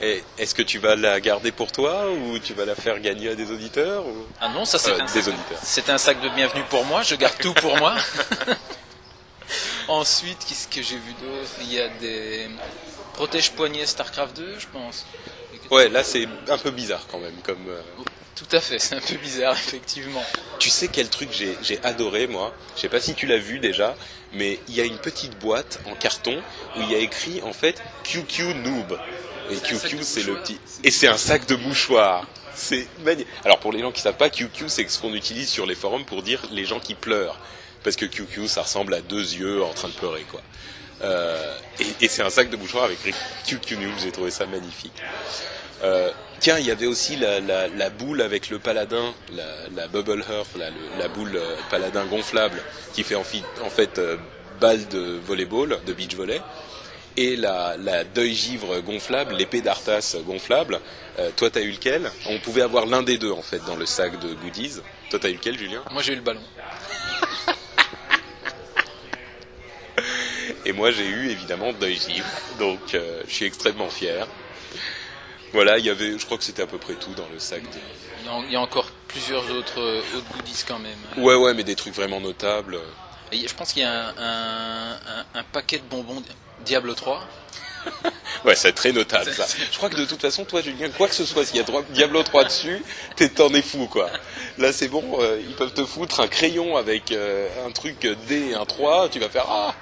Et 0.00 0.22
est-ce 0.38 0.54
que 0.54 0.62
tu 0.62 0.78
vas 0.78 0.94
la 0.96 1.20
garder 1.20 1.52
pour 1.52 1.72
toi 1.72 2.10
ou 2.10 2.38
tu 2.38 2.54
vas 2.54 2.64
la 2.64 2.74
faire 2.74 2.98
gagner 3.00 3.30
à 3.30 3.34
des 3.34 3.50
auditeurs 3.50 4.06
ou... 4.06 4.26
Ah 4.40 4.48
non, 4.48 4.64
ça 4.64 4.78
c'est 4.78 4.90
Euh, 4.92 5.00
un, 5.00 5.04
des 5.12 5.28
auditeurs. 5.28 5.58
c'est 5.62 5.88
un 5.90 5.98
sac 5.98 6.20
de 6.22 6.28
bienvenue 6.30 6.64
pour 6.70 6.84
moi. 6.86 7.02
Je 7.02 7.14
garde 7.14 7.36
tout 7.38 7.54
pour 7.54 7.76
moi. 7.78 7.94
Ensuite, 9.88 10.38
qu'est-ce 10.48 10.66
que 10.68 10.82
j'ai 10.82 10.96
vu 10.96 11.12
d'autre? 11.20 11.50
Il 11.60 11.72
y 11.72 11.80
a 11.80 11.88
des 11.88 12.48
protège-poignets 13.14 13.86
StarCraft 13.86 14.36
2, 14.36 14.58
je 14.58 14.66
pense. 14.72 15.06
Ouais, 15.70 15.88
là 15.88 16.02
c'est 16.04 16.28
un 16.48 16.58
peu 16.58 16.70
bizarre 16.70 17.06
quand 17.10 17.18
même. 17.18 17.34
Comme 17.44 17.64
euh, 17.68 17.80
Tout 18.34 18.46
à 18.52 18.60
fait, 18.60 18.78
c'est 18.78 18.96
un 18.96 19.00
peu 19.00 19.14
bizarre 19.16 19.52
effectivement. 19.66 20.22
tu 20.58 20.70
sais 20.70 20.88
quel 20.88 21.08
truc 21.08 21.30
j'ai 21.32 21.56
j'ai 21.62 21.80
adoré 21.84 22.26
moi? 22.26 22.52
Je 22.76 22.82
sais 22.82 22.88
pas 22.88 23.00
si 23.00 23.14
tu 23.14 23.26
l'as 23.26 23.38
vu 23.38 23.58
déjà, 23.60 23.94
mais 24.36 24.58
il 24.68 24.74
y 24.74 24.80
a 24.80 24.84
une 24.84 24.98
petite 24.98 25.38
boîte 25.38 25.80
en 25.86 25.94
carton 25.94 26.42
où 26.76 26.80
il 26.82 26.90
y 26.90 26.94
a 26.94 26.98
écrit 26.98 27.42
en 27.42 27.52
fait 27.52 27.82
QQ 28.04 28.54
Noob. 28.54 28.98
Et 29.50 29.56
QQ 29.56 29.98
c'est 30.02 30.24
le 30.24 30.36
petit 30.36 30.58
et 30.84 30.90
c'est 30.90 31.08
un 31.08 31.16
sac 31.16 31.46
de 31.46 31.56
mouchoirs. 31.56 32.26
C'est 32.54 32.88
magnifique. 33.04 33.28
Alors 33.44 33.58
pour 33.58 33.72
les 33.72 33.80
gens 33.80 33.92
qui 33.92 34.00
savent 34.00 34.16
pas, 34.16 34.30
QQ 34.30 34.68
c'est 34.68 34.88
ce 34.88 34.98
qu'on 34.98 35.14
utilise 35.14 35.48
sur 35.48 35.66
les 35.66 35.74
forums 35.74 36.04
pour 36.04 36.22
dire 36.22 36.42
les 36.50 36.64
gens 36.64 36.80
qui 36.80 36.94
pleurent. 36.94 37.38
Parce 37.84 37.96
que 37.96 38.06
QQ 38.06 38.48
ça 38.48 38.62
ressemble 38.62 38.94
à 38.94 39.00
deux 39.00 39.34
yeux 39.34 39.62
en 39.62 39.72
train 39.72 39.88
de 39.88 39.94
pleurer 39.94 40.24
quoi. 40.30 40.42
Euh, 41.02 41.56
et 41.78 42.04
et 42.06 42.08
c'est 42.08 42.22
un 42.22 42.30
sac 42.30 42.50
de 42.50 42.56
mouchoirs 42.56 42.84
avec 42.84 42.98
QQ 43.46 43.76
Noob. 43.76 43.92
J'ai 44.02 44.12
trouvé 44.12 44.30
ça 44.30 44.46
magnifique. 44.46 45.02
Euh, 45.82 46.10
tiens, 46.40 46.58
il 46.58 46.66
y 46.66 46.70
avait 46.70 46.86
aussi 46.86 47.16
la, 47.16 47.40
la, 47.40 47.68
la 47.68 47.90
boule 47.90 48.22
avec 48.22 48.48
le 48.50 48.58
paladin, 48.58 49.12
la, 49.32 49.44
la 49.74 49.88
bubble 49.88 50.24
hearth, 50.28 50.56
la, 50.56 50.70
le- 50.70 50.76
la 50.98 51.08
boule 51.08 51.36
euh, 51.36 51.56
paladin 51.70 52.04
gonflable 52.06 52.62
qui 52.94 53.02
fait 53.02 53.14
en, 53.14 53.24
fi- 53.24 53.44
en 53.62 53.68
fait 53.70 53.98
euh, 53.98 54.16
balle 54.60 54.86
de 54.88 55.18
volleyball, 55.26 55.78
de 55.86 55.92
beach 55.92 56.14
volley. 56.14 56.40
et 57.18 57.36
la, 57.36 57.76
deuil 58.14 58.34
givre 58.34 58.80
gonflable, 58.80 59.34
l'épée 59.34 59.60
d'Arthas 59.60 60.16
gonflable. 60.26 60.80
Toi, 61.36 61.48
t'as 61.50 61.60
eu 61.62 61.70
lequel? 61.70 62.10
On 62.28 62.38
pouvait 62.40 62.60
avoir 62.62 62.84
l'un 62.86 63.02
des 63.02 63.16
deux 63.16 63.30
en 63.32 63.40
fait 63.42 63.60
dans 63.66 63.76
le 63.76 63.86
sac 63.86 64.18
de 64.20 64.34
goodies. 64.34 64.80
Toi, 65.10 65.18
t'as 65.18 65.30
eu 65.30 65.34
lequel, 65.34 65.58
Julien? 65.58 65.82
Moi 65.90 66.02
j'ai 66.02 66.12
eu 66.12 66.16
le 66.16 66.22
ballon. 66.22 66.40
Et 70.66 70.72
moi, 70.72 70.90
j'ai 70.90 71.06
eu 71.06 71.30
évidemment 71.30 71.72
deuil 71.72 71.96
givre. 71.96 72.26
Donc, 72.58 72.80
je 72.92 73.32
suis 73.32 73.44
extrêmement 73.46 73.88
fier. 73.88 74.26
Voilà, 75.56 75.78
il 75.78 75.86
y 75.86 75.90
avait, 75.90 76.18
je 76.18 76.24
crois 76.26 76.36
que 76.36 76.44
c'était 76.44 76.60
à 76.62 76.66
peu 76.66 76.76
près 76.76 76.92
tout 76.94 77.14
dans 77.14 77.26
le 77.32 77.38
sac. 77.38 77.62
De... 77.62 77.68
Il 78.20 78.26
y 78.26 78.28
a- 78.28 78.42
il 78.46 78.52
y 78.52 78.56
a 78.56 78.60
encore 78.60 78.90
plusieurs 79.08 79.50
autres, 79.52 79.80
euh, 79.80 80.00
autres 80.14 80.26
goodies 80.36 80.64
quand 80.68 80.78
même. 80.78 80.98
Ouais, 81.16 81.34
ouais, 81.34 81.54
mais 81.54 81.64
des 81.64 81.74
trucs 81.74 81.94
vraiment 81.94 82.20
notables. 82.20 82.78
Et 83.32 83.48
je 83.48 83.54
pense 83.54 83.72
qu'il 83.72 83.80
y 83.80 83.84
a 83.86 83.90
un, 83.90 84.14
un- 84.18 84.92
un- 84.92 85.24
un 85.40 85.42
paquet 85.44 85.78
de 85.78 85.84
bonbons 85.88 86.22
Diablo 86.64 86.92
3. 86.94 87.20
Ouais, 88.44 88.54
c'est 88.54 88.72
très 88.74 88.92
notable 88.92 89.32
ça. 89.32 89.46
Je 89.72 89.76
crois 89.78 89.88
que 89.88 89.96
de 89.96 90.04
toute 90.04 90.20
façon, 90.20 90.44
toi, 90.44 90.60
Julien, 90.60 90.88
quoi 90.90 91.08
que 91.08 91.14
ce 91.14 91.24
soit, 91.24 91.44
s'il 91.46 91.56
y 91.56 91.60
a 91.60 91.64
Diablo 91.90 92.22
3 92.22 92.44
dessus, 92.44 92.82
t'es 93.16 93.28
t'en 93.30 93.48
es 93.54 93.62
fou, 93.62 93.86
quoi. 93.86 94.10
Là, 94.58 94.72
c'est 94.72 94.88
bon, 94.88 95.02
euh, 95.20 95.40
ils 95.40 95.54
peuvent 95.56 95.72
te 95.72 95.84
foutre 95.86 96.20
un 96.20 96.28
crayon 96.28 96.76
avec 96.76 97.12
euh, 97.12 97.48
un 97.66 97.70
truc 97.72 98.06
D 98.28 98.50
et 98.50 98.54
un 98.54 98.66
3, 98.66 99.08
tu 99.08 99.18
vas 99.20 99.28
faire 99.30 99.46
ah. 99.48 99.74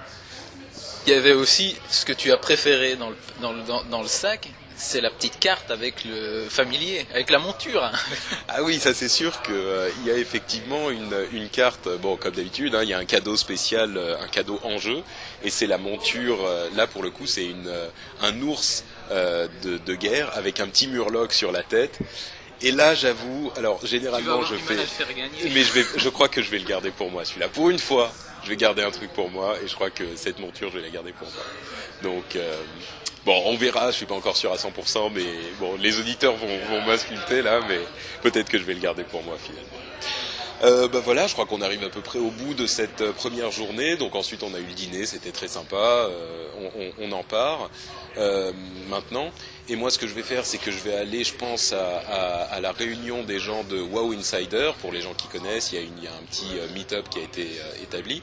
Il 1.06 1.12
y 1.12 1.16
avait 1.16 1.32
aussi 1.32 1.76
ce 1.90 2.04
que 2.06 2.12
tu 2.14 2.30
as 2.32 2.36
préféré 2.38 2.96
dans 2.96 3.10
le, 3.10 3.16
dans 3.42 3.52
le, 3.52 3.62
dans, 3.64 3.82
dans 3.84 4.02
le 4.02 4.08
sac, 4.08 4.48
c'est 4.84 5.00
la 5.00 5.10
petite 5.10 5.40
carte 5.40 5.70
avec 5.70 6.04
le 6.04 6.46
familier, 6.48 7.06
avec 7.12 7.30
la 7.30 7.38
monture. 7.38 7.90
Ah 8.48 8.62
oui, 8.62 8.78
ça 8.78 8.94
c'est 8.94 9.08
sûr 9.08 9.42
qu'il 9.42 10.06
y 10.06 10.10
a 10.10 10.16
effectivement 10.16 10.90
une, 10.90 11.14
une 11.32 11.48
carte, 11.48 11.88
bon 12.00 12.16
comme 12.16 12.34
d'habitude, 12.34 12.74
hein, 12.74 12.82
il 12.82 12.88
y 12.90 12.92
a 12.92 12.98
un 12.98 13.04
cadeau 13.04 13.36
spécial, 13.36 13.96
euh, 13.96 14.16
un 14.22 14.28
cadeau 14.28 14.60
en 14.62 14.78
jeu, 14.78 15.02
et 15.42 15.50
c'est 15.50 15.66
la 15.66 15.78
monture, 15.78 16.38
euh, 16.44 16.68
là 16.76 16.86
pour 16.86 17.02
le 17.02 17.10
coup 17.10 17.26
c'est 17.26 17.46
une, 17.46 17.66
euh, 17.66 17.88
un 18.22 18.40
ours 18.42 18.84
euh, 19.10 19.48
de, 19.62 19.78
de 19.78 19.94
guerre 19.94 20.30
avec 20.36 20.60
un 20.60 20.68
petit 20.68 20.86
murloc 20.86 21.32
sur 21.32 21.50
la 21.50 21.62
tête. 21.62 21.98
Et 22.62 22.70
là 22.70 22.94
j'avoue, 22.94 23.50
alors 23.56 23.84
généralement 23.84 24.42
je 24.44 24.54
fais... 24.54 24.76
Mais 25.44 25.64
je, 25.64 25.72
vais, 25.72 25.84
je 25.96 26.08
crois 26.10 26.28
que 26.28 26.42
je 26.42 26.50
vais 26.50 26.58
le 26.58 26.66
garder 26.66 26.90
pour 26.90 27.10
moi 27.10 27.24
celui-là. 27.24 27.48
Pour 27.48 27.70
une 27.70 27.78
fois, 27.78 28.12
je 28.44 28.50
vais 28.50 28.56
garder 28.56 28.82
un 28.82 28.90
truc 28.90 29.12
pour 29.12 29.30
moi 29.30 29.56
et 29.64 29.66
je 29.66 29.74
crois 29.74 29.90
que 29.90 30.04
cette 30.16 30.38
monture, 30.38 30.70
je 30.70 30.76
vais 30.78 30.84
la 30.84 30.90
garder 30.90 31.12
pour 31.12 31.26
moi. 31.28 31.44
Donc, 32.02 32.36
euh, 32.36 32.56
bon, 33.24 33.42
on 33.46 33.56
verra. 33.56 33.90
Je 33.90 33.96
suis 33.96 34.06
pas 34.06 34.14
encore 34.14 34.36
sûr 34.36 34.52
à 34.52 34.56
100%, 34.56 35.12
mais 35.12 35.24
bon, 35.58 35.76
les 35.76 35.98
auditeurs 35.98 36.36
vont, 36.36 36.58
vont 36.66 36.82
là, 37.42 37.60
mais 37.68 37.80
peut-être 38.22 38.48
que 38.48 38.58
je 38.58 38.64
vais 38.64 38.74
le 38.74 38.80
garder 38.80 39.04
pour 39.04 39.22
moi 39.22 39.36
finalement. 39.38 39.78
Euh, 40.64 40.88
bah 40.88 41.00
voilà, 41.04 41.26
je 41.26 41.34
crois 41.34 41.44
qu'on 41.44 41.60
arrive 41.60 41.84
à 41.84 41.90
peu 41.90 42.00
près 42.00 42.18
au 42.18 42.30
bout 42.30 42.54
de 42.54 42.66
cette 42.66 43.02
euh, 43.02 43.12
première 43.12 43.50
journée. 43.50 43.96
Donc 43.96 44.14
ensuite, 44.14 44.42
on 44.42 44.54
a 44.54 44.58
eu 44.58 44.64
le 44.64 44.72
dîner, 44.72 45.04
c'était 45.04 45.30
très 45.32 45.48
sympa. 45.48 45.76
euh, 45.76 46.46
on, 46.58 46.80
on- 46.80 46.92
on 47.08 47.12
en 47.12 47.22
part 47.22 47.68
euh, 48.16 48.50
maintenant. 48.88 49.30
Et 49.68 49.76
moi, 49.76 49.90
ce 49.90 49.98
que 49.98 50.06
je 50.06 50.14
vais 50.14 50.22
faire, 50.22 50.46
c'est 50.46 50.56
que 50.58 50.70
je 50.70 50.78
vais 50.78 50.94
aller, 50.94 51.22
je 51.22 51.34
pense, 51.34 51.72
à, 51.74 51.98
à- 52.08 52.44
à 52.54 52.60
la 52.60 52.72
réunion 52.72 53.24
des 53.24 53.38
gens 53.40 53.62
de 53.64 53.78
Wow 53.80 54.12
Insider. 54.12 54.72
Pour 54.80 54.90
les 54.92 55.02
gens 55.02 55.12
qui 55.12 55.26
connaissent, 55.28 55.72
il 55.72 55.74
y 55.74 55.78
a, 55.78 55.82
une- 55.84 55.98
il 55.98 56.04
y 56.04 56.08
a 56.08 56.12
un 56.12 56.24
petit 56.30 56.58
euh, 56.58 56.66
meet-up 56.74 57.08
qui 57.10 57.18
a 57.18 57.22
été 57.22 57.42
euh, 57.42 57.82
établi. 57.82 58.22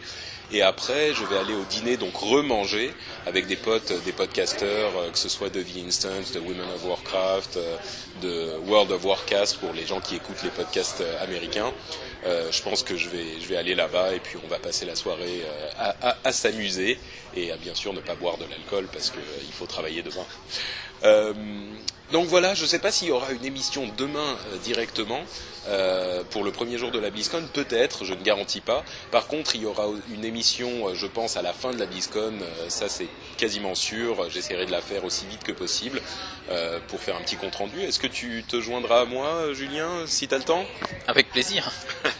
Et 0.53 0.61
après, 0.63 1.13
je 1.13 1.23
vais 1.25 1.37
aller 1.37 1.53
au 1.53 1.63
dîner, 1.63 1.95
donc 1.95 2.15
remanger 2.15 2.91
avec 3.25 3.47
des 3.47 3.55
potes, 3.55 3.93
des 4.03 4.11
podcasteurs, 4.11 4.91
que 5.13 5.17
ce 5.17 5.29
soit 5.29 5.49
de 5.49 5.61
The 5.61 5.77
Instant, 5.87 6.09
de 6.33 6.39
Women 6.39 6.67
of 6.75 6.83
Warcraft, 6.85 7.57
de 8.21 8.57
World 8.67 8.91
of 8.91 9.05
Warcast 9.05 9.59
pour 9.59 9.71
les 9.71 9.85
gens 9.85 10.01
qui 10.01 10.15
écoutent 10.15 10.43
les 10.43 10.49
podcasts 10.49 11.01
américains. 11.21 11.71
Euh, 12.25 12.51
je 12.51 12.61
pense 12.61 12.83
que 12.83 12.95
je 12.97 13.09
vais, 13.09 13.39
je 13.41 13.47
vais 13.47 13.57
aller 13.57 13.73
là-bas 13.73 14.13
et 14.13 14.19
puis 14.19 14.37
on 14.43 14.47
va 14.47 14.59
passer 14.59 14.85
la 14.85 14.95
soirée 14.95 15.41
euh, 15.43 15.69
à, 15.79 16.09
à- 16.09 16.17
à 16.23 16.31
s'amuser 16.31 16.99
et 17.35 17.51
à 17.51 17.57
bien 17.57 17.73
sûr 17.73 17.93
ne 17.93 17.99
pas 17.99 18.13
boire 18.15 18.37
de 18.37 18.45
l'alcool 18.45 18.87
parce 18.93 19.09
qu'il 19.09 19.21
il 19.43 19.51
faut 19.53 19.65
travailler 19.65 20.03
demain. 20.03 20.25
Euh, 21.03 21.33
donc 22.11 22.27
voilà, 22.27 22.53
je 22.53 22.61
ne 22.63 22.67
sais 22.67 22.77
pas 22.79 22.91
s'il 22.91 23.07
y 23.07 23.11
aura 23.11 23.31
une 23.31 23.43
émission 23.45 23.89
demain 23.97 24.37
euh, 24.51 24.57
directement 24.57 25.21
euh, 25.67 26.23
pour 26.29 26.43
le 26.43 26.51
premier 26.51 26.77
jour 26.77 26.91
de 26.91 26.99
la 26.99 27.09
BlizzCon, 27.09 27.43
peut-être, 27.53 28.03
je 28.05 28.13
ne 28.13 28.21
garantis 28.21 28.61
pas. 28.61 28.83
Par 29.11 29.27
contre, 29.27 29.55
il 29.55 29.61
y 29.61 29.65
aura 29.65 29.85
une 30.13 30.25
émission, 30.25 30.87
euh, 30.87 30.95
je 30.95 31.07
pense, 31.07 31.37
à 31.37 31.41
la 31.41 31.53
fin 31.53 31.71
de 31.71 31.79
la 31.79 31.85
BlizzCon, 31.85 32.33
euh, 32.41 32.69
ça 32.69 32.89
c'est 32.89 33.07
quasiment 33.37 33.75
sûr. 33.75 34.29
J'essaierai 34.29 34.65
de 34.65 34.71
la 34.71 34.81
faire 34.81 35.05
aussi 35.05 35.25
vite 35.27 35.43
que 35.43 35.51
possible 35.51 36.01
euh, 36.49 36.79
pour 36.87 36.99
faire 36.99 37.15
un 37.15 37.21
petit 37.21 37.35
compte 37.35 37.55
rendu. 37.55 37.79
Est-ce 37.81 37.99
que 37.99 38.07
tu 38.07 38.43
te 38.47 38.59
joindras 38.59 39.01
à 39.01 39.05
moi, 39.05 39.53
Julien, 39.53 40.05
si 40.07 40.27
tu 40.27 40.33
as 40.33 40.39
le 40.39 40.43
temps? 40.43 40.65
Avec 41.07 41.29
plaisir. 41.29 41.71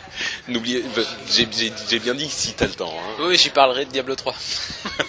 N'oubliez, 0.48 0.84
j'ai 1.28 2.00
bien 2.00 2.14
dit 2.14 2.30
si 2.30 2.54
tu 2.54 2.64
as 2.64 2.68
le 2.68 2.74
temps. 2.74 2.94
Hein. 2.94 3.16
Oui, 3.22 3.38
j'y 3.38 3.50
parlerai 3.50 3.86
de 3.86 3.92
Diablo 3.92 4.16
3. 4.16 4.36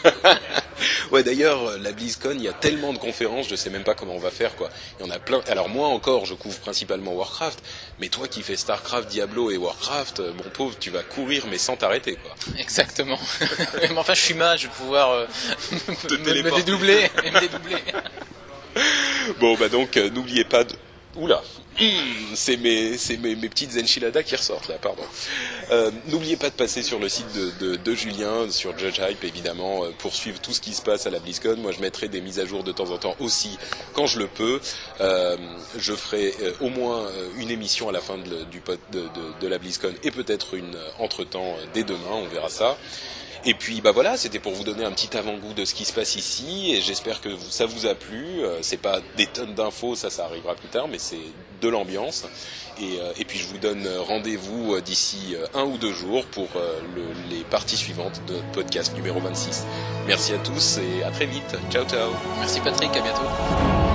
Ouais, 1.11 1.23
d'ailleurs, 1.23 1.67
euh, 1.67 1.79
la 1.79 1.93
BlizzCon, 1.93 2.35
il 2.35 2.43
y 2.43 2.49
a 2.49 2.53
tellement 2.53 2.93
de 2.93 2.99
conférences, 2.99 3.49
je 3.49 3.57
sais 3.57 3.71
même 3.71 3.85
pas 3.85 3.95
comment 3.95 4.15
on 4.15 4.19
va 4.19 4.31
faire, 4.31 4.57
quoi. 4.57 4.71
Il 4.99 5.07
y 5.07 5.09
en 5.09 5.11
a 5.11 5.19
plein. 5.19 5.41
Alors 5.49 5.69
moi 5.69 5.89
encore, 5.89 6.27
je 6.27 6.35
couvre 6.35 6.59
principalement 6.59 7.13
Warcraft, 7.13 7.63
mais 8.01 8.09
toi 8.09 8.29
qui 8.29 8.43
fais 8.43 8.57
Starcraft, 8.57 9.09
Diablo 9.09 9.51
et 9.51 9.57
Warcraft, 9.57 10.21
euh, 10.21 10.33
mon 10.33 10.51
pauvre, 10.51 10.77
tu 10.79 10.91
vas 10.91 11.03
courir 11.03 11.45
mais 11.51 11.59
sans 11.59 11.77
t'arrêter, 11.77 12.17
quoi. 12.17 12.35
Exactement. 12.59 13.19
Mais 13.81 13.97
enfin, 13.97 14.15
je 14.15 14.21
suis 14.21 14.35
mage, 14.35 14.63
je 14.63 14.67
vais 14.67 14.73
pouvoir 14.73 15.11
euh, 15.11 15.27
me, 15.89 16.57
dédoubler. 16.57 17.11
et 17.25 17.31
me 17.31 17.41
dédoubler. 17.41 17.77
Bon, 19.39 19.55
bah 19.57 19.69
donc, 19.69 19.97
euh, 19.97 20.11
n'oubliez 20.11 20.45
pas 20.45 20.65
de... 20.65 20.75
Oula 21.17 21.43
Hum, 21.81 21.87
c'est 22.35 22.59
mes, 22.59 22.97
mes, 23.19 23.35
mes 23.35 23.49
petites 23.49 23.77
enchiladas 23.83 24.23
qui 24.23 24.37
ressortent 24.37 24.69
là, 24.69 24.77
pardon. 24.81 25.03
Euh, 25.71 25.91
N'oubliez 26.09 26.37
pas 26.37 26.51
de 26.51 26.55
passer 26.55 26.83
sur 26.83 26.99
le 26.99 27.09
site 27.09 27.33
de, 27.35 27.51
de, 27.67 27.77
de 27.77 27.95
Julien, 27.95 28.51
sur 28.51 28.79
Judge 28.79 28.99
Hype 28.99 29.25
évidemment, 29.25 29.85
euh, 29.85 29.91
pour 29.99 30.15
suivre 30.15 30.39
tout 30.39 30.53
ce 30.53 30.61
qui 30.61 30.75
se 30.75 30.83
passe 30.83 31.07
à 31.07 31.11
la 31.11 31.19
BlizzCon. 31.19 31.57
Moi, 31.59 31.73
je 31.73 31.81
mettrai 31.81 32.09
des 32.09 32.21
mises 32.21 32.39
à 32.41 32.45
jour 32.45 32.63
de 32.63 32.73
temps 32.73 32.91
en 32.91 32.99
temps 32.99 33.17
aussi 33.21 33.59
quand 33.95 34.07
je 34.07 34.19
le 34.19 34.27
peux. 34.27 34.61
Euh, 35.01 35.37
je 35.79 35.95
ferai 35.95 36.35
au 36.61 36.69
moins 36.69 37.07
une 37.39 37.51
émission 37.51 37.89
à 37.89 37.93
la 37.93 38.01
fin 38.01 38.19
de, 38.19 38.45
du 38.45 38.63
de, 38.93 39.49
la 39.49 39.59
BlizzCon 39.59 39.95
et 40.03 40.11
peut-être 40.11 40.55
une 40.55 40.77
entre-temps 40.99 41.57
dès 41.73 41.85
demain, 41.85 42.13
on 42.13 42.27
verra 42.27 42.51
ça. 42.51 42.77
Et 43.45 43.55
puis 43.55 43.81
bah 43.81 43.91
voilà, 43.91 44.17
c'était 44.17 44.39
pour 44.39 44.53
vous 44.53 44.63
donner 44.63 44.85
un 44.85 44.93
petit 44.93 45.17
avant-goût 45.17 45.53
de 45.53 45.65
ce 45.65 45.75
qui 45.75 45.85
se 45.85 45.93
passe 45.93 46.15
ici 46.15 46.75
et 46.75 46.81
j'espère 46.81 47.21
que 47.21 47.31
ça 47.51 47.67
vous 47.67 47.87
a 47.87 47.95
plu. 47.97 48.25
Euh, 48.45 48.59
c'est 48.63 48.77
pas 48.77 49.01
des 49.17 49.27
tonnes 49.27 49.55
d'infos, 49.55 49.97
ça 49.97 50.11
ça 50.11 50.27
arrivera 50.27 50.55
plus 50.55 50.69
tard, 50.69 50.87
mais 50.89 50.99
c'est 51.01 51.19
de 51.61 51.69
l'ambiance. 51.69 52.25
Et, 52.81 53.01
euh, 53.01 53.13
et 53.19 53.25
puis 53.25 53.39
je 53.41 53.47
vous 53.49 53.59
donne 53.59 53.85
euh, 53.87 54.01
rendez-vous 54.01 54.81
d'ici 54.81 55.35
un 55.55 55.65
ou 55.65 55.77
deux 55.77 55.93
jours 55.93 56.25
pour 56.27 56.49
le- 56.95 57.13
les 57.37 57.43
parties 57.45 57.77
suivantes 57.77 58.21
de 58.29 58.35
notre 58.35 58.51
podcast 58.53 58.95
numéro 58.95 59.19
26. 59.21 59.65
Merci 60.07 60.35
à 60.35 60.39
tous 60.39 60.79
et 60.79 61.03
à 61.03 61.11
très 61.11 61.27
vite. 61.27 61.57
Ciao 61.71 61.85
ciao. 61.85 62.11
Merci 62.39 62.61
Patrick, 62.61 62.91
à 62.97 63.01
bientôt. 63.01 63.92